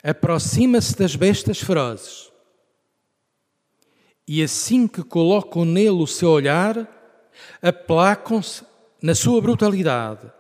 [0.04, 2.32] aproxima-se das bestas ferozes.
[4.28, 6.88] E, assim que colocam nele o seu olhar,
[7.60, 8.64] aplacam-se
[9.02, 10.32] na sua brutalidade.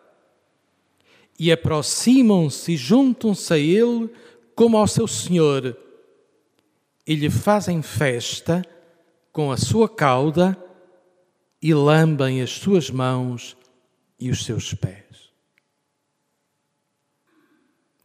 [1.39, 4.07] E aproximam-se e juntam-se a ele
[4.53, 5.75] como ao seu Senhor.
[7.07, 8.63] E lhe fazem festa
[9.31, 10.55] com a sua cauda
[11.59, 13.57] e lambem as suas mãos
[14.23, 15.33] e os seus pés.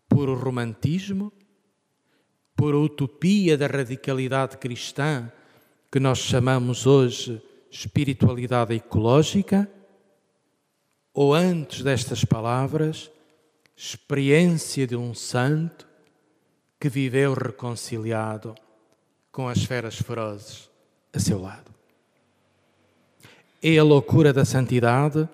[0.08, 1.32] Por romantismo,
[2.56, 5.30] por utopia da radicalidade cristã,
[5.92, 7.40] que nós chamamos hoje
[7.70, 9.70] espiritualidade ecológica,
[11.14, 13.12] ou antes destas palavras,
[13.76, 15.86] experiência de um santo
[16.80, 18.56] que viveu reconciliado
[19.30, 20.68] com as feras ferozes
[21.12, 21.72] a seu lado.
[23.62, 25.28] É a loucura da santidade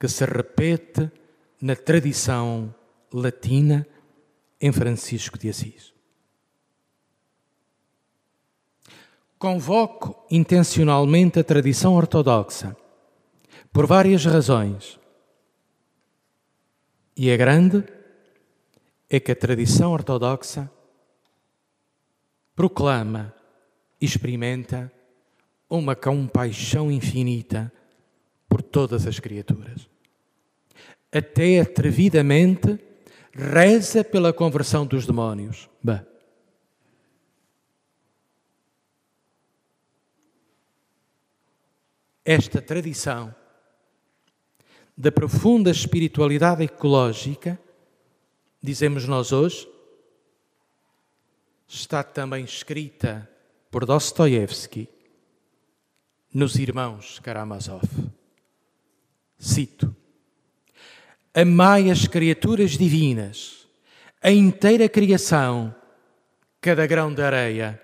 [0.00, 1.12] que se repete
[1.60, 2.74] na tradição
[3.12, 3.86] latina
[4.58, 5.92] em Francisco de Assis.
[9.38, 12.74] Convoco intencionalmente a tradição ortodoxa
[13.70, 14.98] por várias razões.
[17.14, 17.84] E a grande
[19.10, 20.70] é que a tradição ortodoxa
[22.56, 23.34] proclama
[24.00, 24.90] e experimenta
[25.68, 27.70] uma compaixão infinita
[28.48, 29.89] por todas as criaturas.
[31.12, 32.78] Até atrevidamente
[33.32, 35.68] reza pela conversão dos demónios.
[35.82, 36.04] Bah.
[42.24, 43.34] Esta tradição
[44.96, 47.58] da profunda espiritualidade ecológica,
[48.62, 49.66] dizemos nós hoje,
[51.66, 53.28] está também escrita
[53.70, 54.88] por Dostoiévski
[56.32, 57.82] nos Irmãos Karamazov.
[59.38, 59.96] Cito:
[61.32, 63.68] Amai as criaturas divinas,
[64.20, 65.74] a inteira criação,
[66.60, 67.80] cada grão de areia.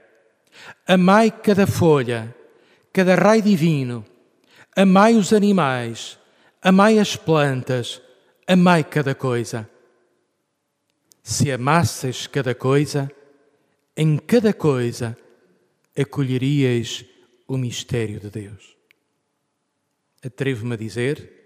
[0.86, 2.34] Amai cada folha,
[2.92, 4.05] cada raio divino.
[4.74, 6.18] Amai os animais,
[6.61, 8.03] amai as plantas,
[8.47, 9.68] amai cada coisa.
[11.22, 13.11] Se amasses cada coisa,
[13.97, 15.16] em cada coisa
[15.97, 17.05] acolheríeis
[17.49, 18.76] o mistério de Deus.
[20.22, 21.45] Atrevo-me a dizer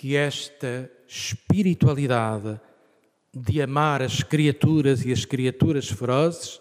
[0.00, 2.58] que esta espiritualidade
[3.34, 6.58] de amar as criaturas e as criaturas ferozes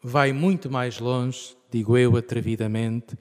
[0.00, 3.18] vai muito mais longe, digo eu atrevidamente,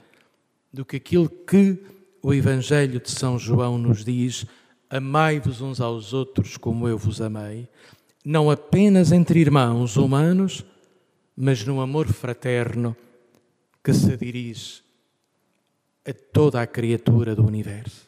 [0.72, 1.84] do que aquilo que
[2.22, 4.46] o Evangelho de São João nos diz:
[4.88, 7.68] amai-vos uns aos outros como eu vos amei,
[8.24, 10.64] não apenas entre irmãos humanos,
[11.36, 12.96] mas no amor fraterno
[13.84, 14.84] que se dirige
[16.08, 18.07] a toda a criatura do universo.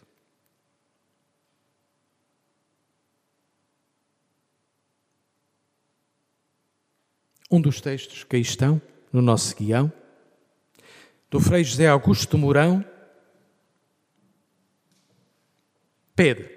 [7.50, 8.82] Um dos textos que aí estão
[9.12, 9.92] no nosso guião,
[11.30, 12.84] do Frei José Augusto Mourão,
[16.16, 16.50] pede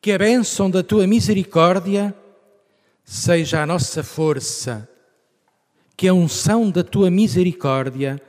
[0.00, 2.14] que a bênção da tua misericórdia
[3.04, 4.88] seja a nossa força,
[5.96, 8.20] que a unção da tua misericórdia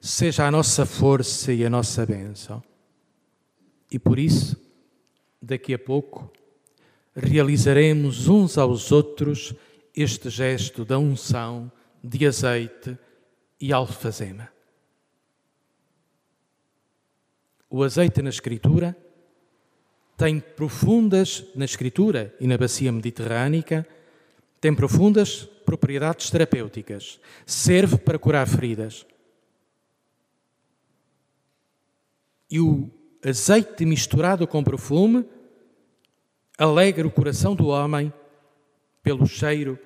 [0.00, 2.62] seja a nossa força e a nossa bênção.
[3.90, 4.56] E por isso,
[5.42, 6.30] daqui a pouco,
[7.14, 9.54] realizaremos uns aos outros
[9.96, 11.72] este gesto da unção
[12.04, 12.98] de azeite
[13.58, 14.48] e alfazema.
[17.70, 18.94] O azeite na Escritura
[20.16, 23.86] tem profundas, na Escritura e na bacia mediterrânica,
[24.60, 27.18] tem profundas propriedades terapêuticas.
[27.46, 29.06] Serve para curar feridas.
[32.50, 32.90] E o
[33.24, 35.26] azeite misturado com perfume
[36.56, 38.12] alegra o coração do homem
[39.02, 39.78] pelo cheiro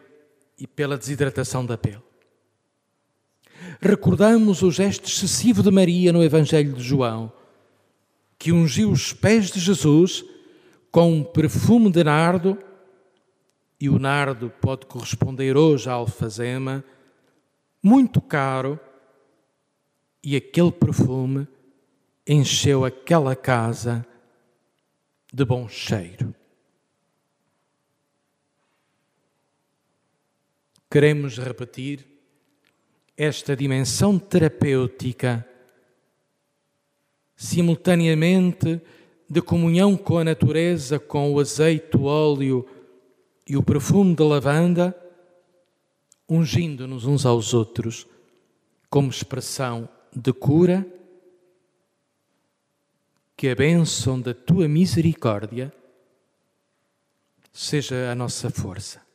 [0.61, 2.03] e pela desidratação da pele.
[3.81, 7.33] Recordamos o gesto excessivo de Maria no Evangelho de João,
[8.39, 10.25] que ungiu os pés de Jesus
[10.91, 12.59] com um perfume de nardo,
[13.81, 16.85] e o nardo pode corresponder hoje à alfazema,
[17.83, 18.79] muito caro,
[20.23, 21.49] e aquele perfume
[22.27, 24.07] encheu aquela casa
[25.33, 26.35] de bom cheiro.
[30.91, 32.05] Queremos repetir
[33.17, 35.47] esta dimensão terapêutica,
[37.37, 38.81] simultaneamente
[39.29, 42.67] de comunhão com a natureza, com o azeite, o óleo
[43.47, 44.97] e o perfume de lavanda,
[46.29, 48.07] ungindo-nos uns aos outros
[48.89, 50.85] como expressão de cura,
[53.37, 55.73] que a bênção da tua misericórdia
[57.53, 59.10] seja a nossa força.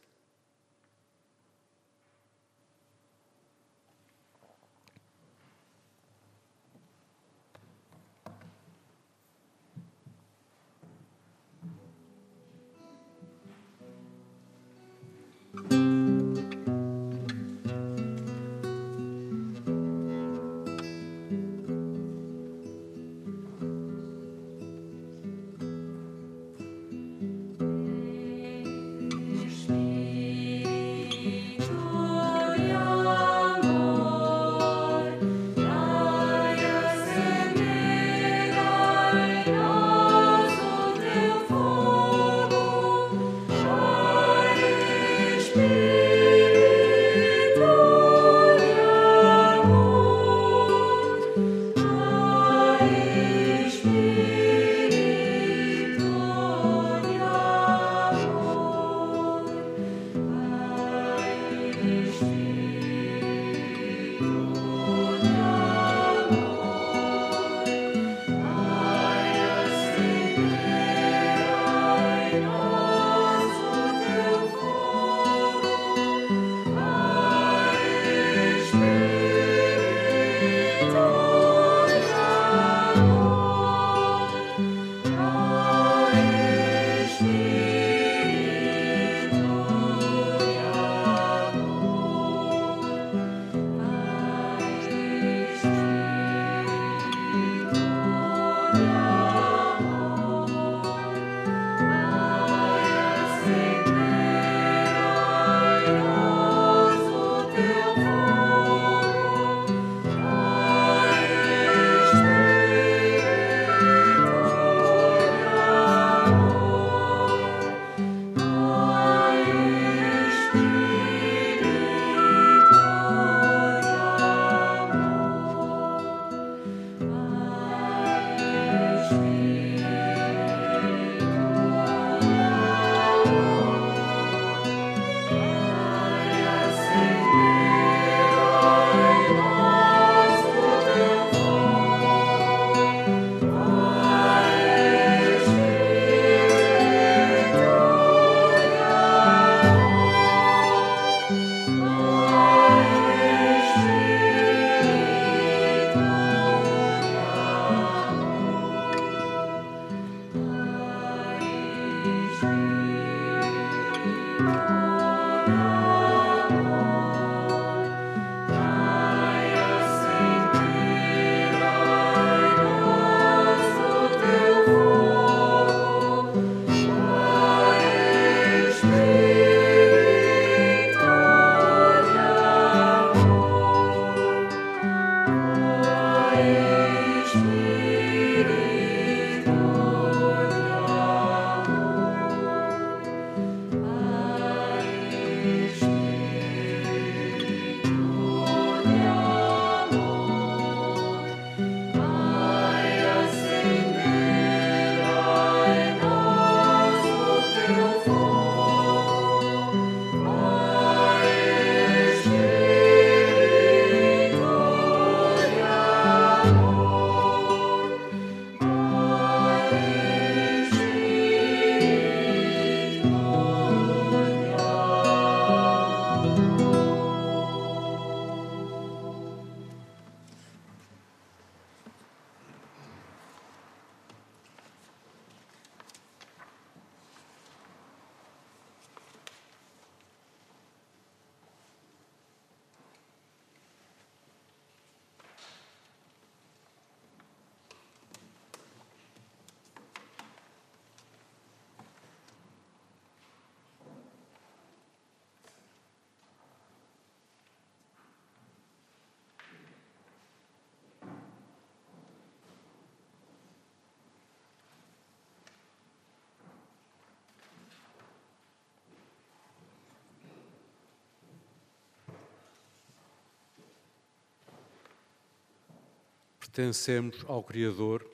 [276.56, 278.10] Pertencemos ao Criador,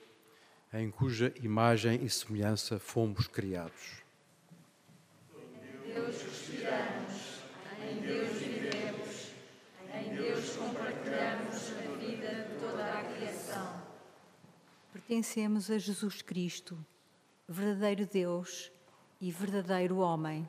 [0.74, 4.02] em cuja imagem e semelhança fomos criados.
[5.32, 7.38] Em Deus respiramos,
[7.88, 9.30] em Deus vivemos,
[9.94, 13.80] em Deus compartilhamos a vida de toda a criação.
[14.92, 16.76] Pertencemos a Jesus Cristo,
[17.48, 18.72] verdadeiro Deus
[19.20, 20.48] e verdadeiro homem.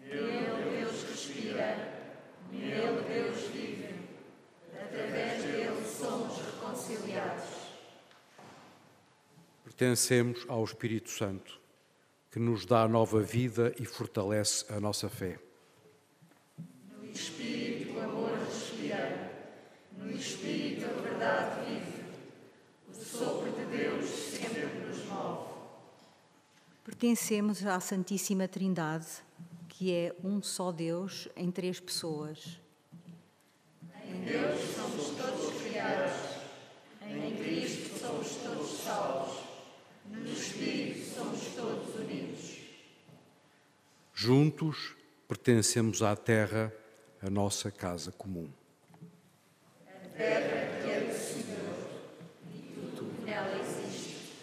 [0.00, 1.76] Nele Deus respira,
[2.50, 4.08] nele Deus vive,
[4.72, 7.58] através dele somos reconciliados.
[9.78, 11.60] Pertencemos ao Espírito Santo,
[12.32, 15.38] que nos dá nova vida e fortalece a nossa fé.
[16.90, 19.30] No Espírito o amor respira,
[19.96, 22.04] no Espírito a verdade vive.
[22.88, 25.48] O sopro de Deus sempre nos move.
[26.84, 29.06] Pertencemos à Santíssima Trindade,
[29.68, 32.60] que é um só Deus em três pessoas.
[34.04, 36.16] Em Deus somos todos criados,
[37.00, 39.46] em Cristo somos todos salvos,
[40.10, 42.56] no Espírito somos todos unidos.
[44.20, 44.96] Juntos
[45.28, 46.74] pertencemos à terra,
[47.22, 48.50] a nossa casa comum.
[49.86, 51.88] A terra que é do Senhor
[52.52, 54.34] e tudo que nela existe.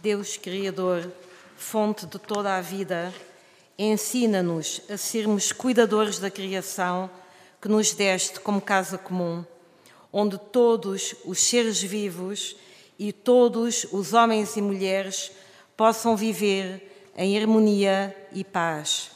[0.00, 1.12] Deus Criador,
[1.56, 3.12] fonte de toda a vida,
[3.78, 7.10] ensina-nos a sermos cuidadores da criação
[7.60, 9.44] que nos deste como casa comum,
[10.12, 12.56] onde todos os seres vivos
[12.98, 15.32] e todos os homens e mulheres
[15.76, 19.10] possam viver em harmonia e paz.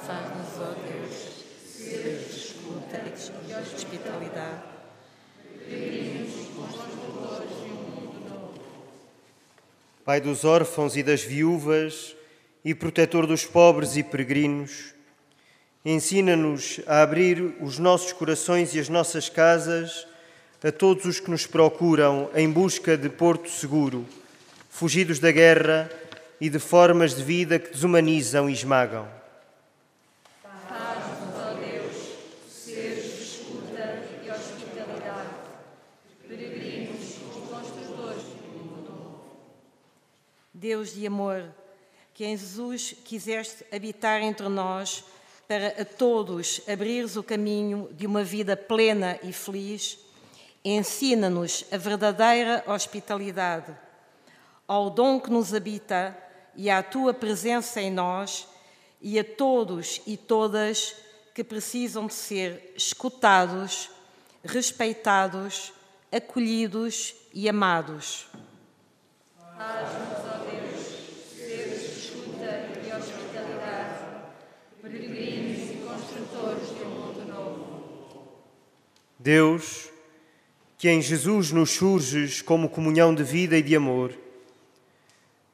[0.00, 1.14] Faz-nos, ó Deus,
[1.66, 3.02] seres de escuta
[3.48, 4.70] e hospitalidade.
[10.10, 12.16] Pai dos órfãos e das viúvas
[12.64, 14.92] e protetor dos pobres e peregrinos,
[15.84, 20.08] ensina-nos a abrir os nossos corações e as nossas casas
[20.64, 24.04] a todos os que nos procuram em busca de porto seguro,
[24.68, 25.88] fugidos da guerra
[26.40, 29.06] e de formas de vida que desumanizam e esmagam.
[30.68, 31.94] Faz-nos, ó Deus,
[32.48, 35.28] seres de escuta e hospitalidade,
[36.26, 39.20] peregrinos e construtores de um mundo novo.
[40.60, 41.42] Deus de amor,
[42.12, 45.02] que em Jesus quiseste habitar entre nós
[45.48, 49.98] para a todos abrires o caminho de uma vida plena e feliz,
[50.62, 53.74] ensina-nos a verdadeira hospitalidade,
[54.68, 56.14] ao dom que nos habita
[56.54, 58.46] e à tua presença em nós
[59.00, 60.94] e a todos e todas
[61.34, 63.90] que precisam de ser escutados,
[64.44, 65.72] respeitados,
[66.12, 68.28] acolhidos e amados.
[69.56, 70.19] Faz-nos,
[79.22, 79.90] Deus,
[80.78, 84.14] que em Jesus nos surges como comunhão de vida e de amor,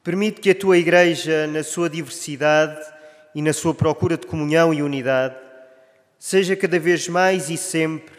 [0.01, 2.79] permite que a tua Igreja, na sua diversidade
[3.35, 5.35] e na sua procura de comunhão e unidade,
[6.17, 8.15] seja cada vez mais e sempre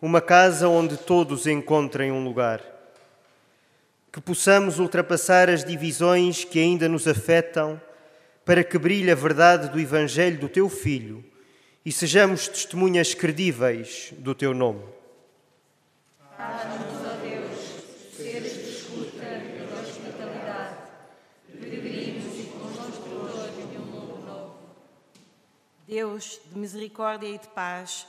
[0.00, 2.62] uma casa onde todos encontrem um lugar.
[4.10, 7.78] Que possamos ultrapassar as divisões que ainda nos afetam
[8.46, 11.22] para que brilhe a verdade do Evangelho do teu Filho
[11.86, 14.82] e sejamos testemunhas credíveis do teu nome.
[16.36, 20.78] Dá-nos, ó Deus, seres de escuta e de hospitalidade,
[21.52, 24.58] peregrinos e construtores de um mundo novo.
[25.86, 28.04] Deus de misericórdia e de paz,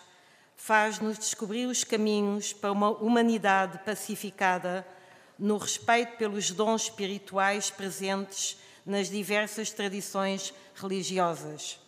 [0.56, 4.88] faz-nos descobrir os caminhos para uma humanidade pacificada
[5.38, 11.86] no respeito pelos dons espirituais presentes nas diversas tradições religiosas.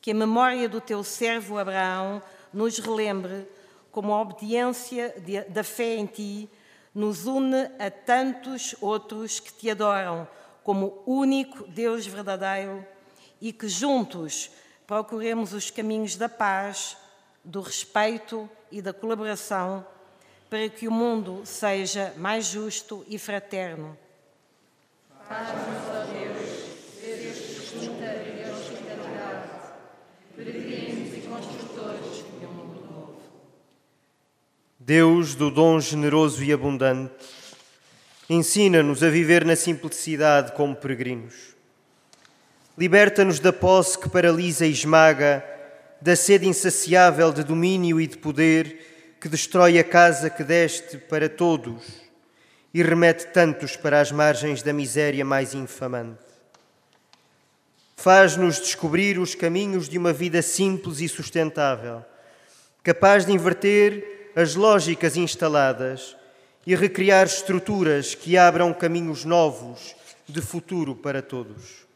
[0.00, 2.22] Que a memória do teu servo Abraão
[2.52, 3.46] nos relembre
[3.90, 6.48] como a obediência de, da fé em ti
[6.94, 10.26] nos une a tantos outros que te adoram
[10.64, 12.84] como único Deus verdadeiro
[13.40, 14.50] e que juntos
[14.86, 16.96] procuremos os caminhos da paz,
[17.44, 19.86] do respeito e da colaboração
[20.50, 23.96] para que o mundo seja mais justo e fraterno.
[25.28, 29.48] Faz-nos, ó Deus, seres de escuta e de hospitalidade,
[30.34, 33.20] peregrinos e construtores de um mundo novo.
[34.90, 37.14] Deus do dom generoso e abundante,
[38.28, 41.54] ensina-nos a viver na simplicidade como peregrinos.
[42.76, 45.44] Liberta-nos da posse que paralisa e esmaga,
[46.00, 51.28] da sede insaciável de domínio e de poder que destrói a casa que deste para
[51.28, 51.84] todos
[52.74, 56.18] e remete tantos para as margens da miséria mais infamante.
[57.96, 62.04] Faz-nos descobrir os caminhos de uma vida simples e sustentável,
[62.82, 66.16] capaz de inverter as lógicas instaladas
[66.66, 69.94] e recriar estruturas que abram caminhos novos
[70.28, 71.86] de futuro para todos.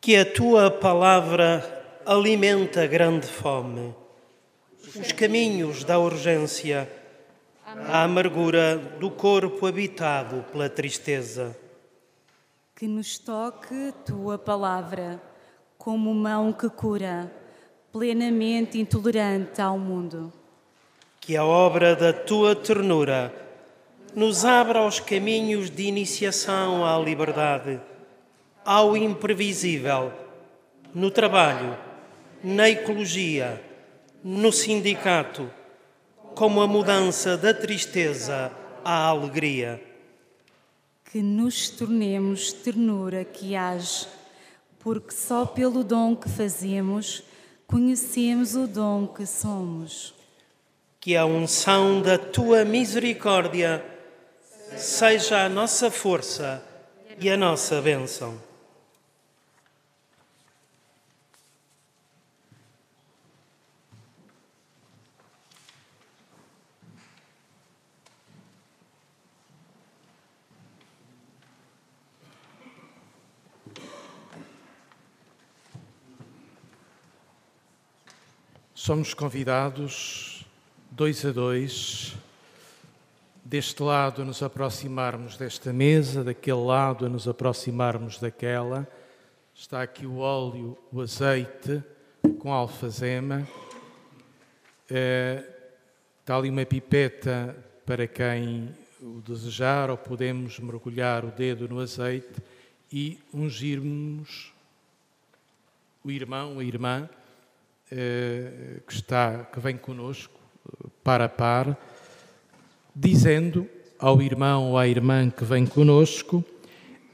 [0.00, 1.62] Que a tua palavra
[2.06, 3.94] alimenta grande fome,
[4.98, 6.90] os caminhos da urgência,
[7.66, 11.54] a amargura do corpo habitado pela tristeza.
[12.74, 15.20] Que nos toque tua palavra
[15.76, 17.30] como mão que cura,
[17.92, 20.32] plenamente intolerante ao mundo.
[21.20, 23.34] Que a obra da tua ternura
[24.16, 27.78] nos abra os caminhos de iniciação à liberdade
[28.64, 30.12] ao imprevisível
[30.94, 31.76] no trabalho,
[32.42, 33.62] na ecologia,
[34.22, 35.50] no sindicato,
[36.34, 38.52] como a mudança da tristeza
[38.84, 39.82] à alegria.
[41.10, 44.06] Que nos tornemos ternura que age,
[44.78, 47.22] porque só pelo dom que fazemos
[47.66, 50.14] conhecemos o dom que somos.
[51.00, 53.84] Que a unção da tua misericórdia
[54.76, 56.62] seja a nossa força
[57.18, 58.49] e a nossa bênção.
[78.82, 80.42] Somos convidados,
[80.90, 82.16] dois a dois,
[83.44, 88.88] deste lado a nos aproximarmos desta mesa, daquele lado a nos aproximarmos daquela.
[89.54, 91.82] Está aqui o óleo, o azeite
[92.38, 93.46] com alfazema.
[94.88, 97.54] Está ali uma pipeta
[97.84, 102.42] para quem o desejar, ou podemos mergulhar o dedo no azeite
[102.90, 104.54] e ungirmos
[106.02, 107.19] o irmão, a irmã eh,
[107.90, 110.38] que está, que vem conosco,
[111.02, 111.76] par a par,
[112.94, 113.68] dizendo
[113.98, 116.44] ao irmão ou à irmã que vem conosco: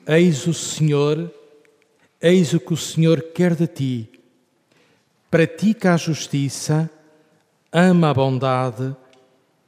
[0.07, 1.33] Eis o Senhor,
[2.21, 4.11] eis o que o Senhor quer de ti.
[5.31, 6.91] Pratica a justiça,
[7.73, 8.95] ama a bondade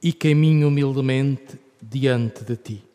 [0.01, 2.88] e caminha humildemente diante de ti.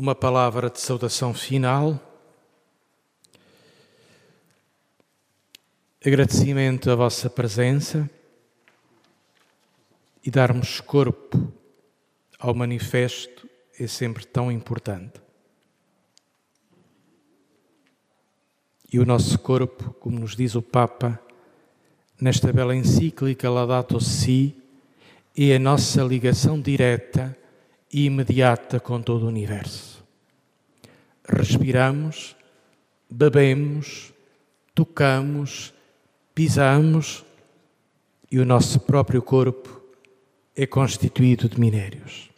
[0.00, 2.00] Uma palavra de saudação final.
[6.02, 8.08] Agradecimento à vossa presença
[10.24, 11.52] e darmos corpo
[12.38, 13.46] ao manifesto
[13.78, 15.20] é sempre tão importante.
[18.90, 21.20] E o nosso corpo, como nos diz o Papa,
[22.18, 24.56] nesta bela encíclica Laudato Si,
[25.36, 27.36] é a nossa ligação direta
[27.92, 30.04] e imediata com todo o universo.
[31.24, 32.36] Respiramos,
[33.10, 34.12] bebemos,
[34.74, 35.74] tocamos,
[36.34, 37.24] pisamos
[38.30, 39.80] e o nosso próprio corpo
[40.54, 42.30] é constituído de minérios.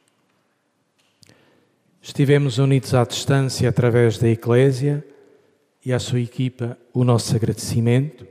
[2.01, 5.07] Estivemos unidos à distância através da Eclésia
[5.85, 8.27] e à sua equipa o nosso agradecimento.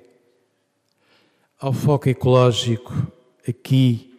[1.60, 2.93] Ao foco ecológico
[3.48, 4.10] aqui,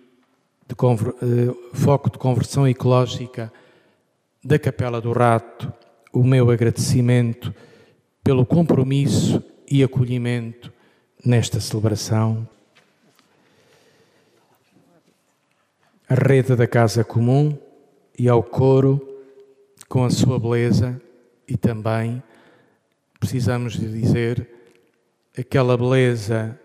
[0.74, 1.04] de
[1.44, 3.52] uh, foco de conversão ecológica
[4.42, 5.72] da Capela do Rato,
[6.12, 7.54] o meu agradecimento
[8.24, 10.72] pelo compromisso e acolhimento
[11.24, 12.48] nesta celebração.
[16.08, 17.56] A rede da Casa Comum
[18.18, 19.00] e ao coro
[19.88, 21.00] com a sua beleza
[21.46, 22.22] e também
[23.18, 24.48] precisamos de dizer
[25.36, 26.58] aquela beleza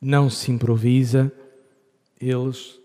[0.00, 1.30] não se improvisa,
[2.20, 2.80] eles,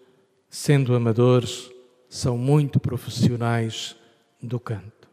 [0.49, 1.69] sendo amadores,
[2.09, 3.95] são muito profissionais
[4.41, 5.07] do canto.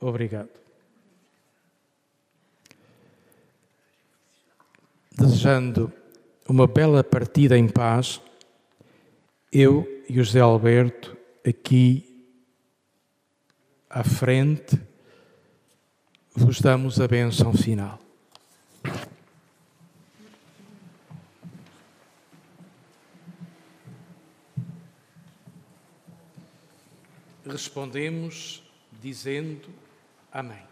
[0.00, 0.50] Obrigado.
[5.16, 5.92] Desejando
[6.48, 8.20] uma bela partida em paz,
[9.52, 12.26] eu e o José Alberto aqui
[13.88, 14.80] à frente,
[16.34, 18.01] vos damos a bênção final.
[27.52, 29.68] Respondemos dizendo
[30.32, 30.62] Amém.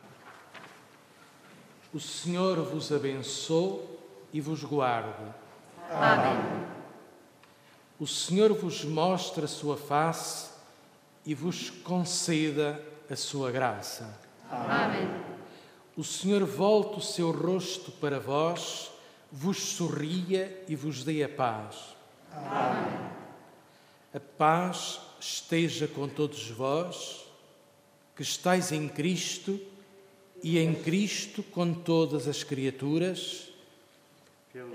[1.93, 3.83] O Senhor vos abençoe
[4.33, 5.23] e vos guarde.
[5.91, 6.67] Amém.
[7.99, 10.49] O Senhor vos mostre a sua face
[11.27, 14.19] e vos conceda a sua graça.
[14.51, 15.07] Amém.
[15.95, 18.91] O Senhor volte o seu rosto para vós,
[19.31, 21.95] vos sorria e vos dê a paz.
[22.33, 23.11] Amém.
[24.15, 27.27] A paz esteja com todos vós,
[28.17, 29.61] que estáis em Cristo
[30.43, 33.49] e em Cristo com todas as criaturas,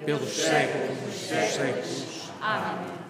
[0.06, 1.16] pelos séculos dos
[1.54, 2.30] séculos.
[2.40, 3.05] Amém.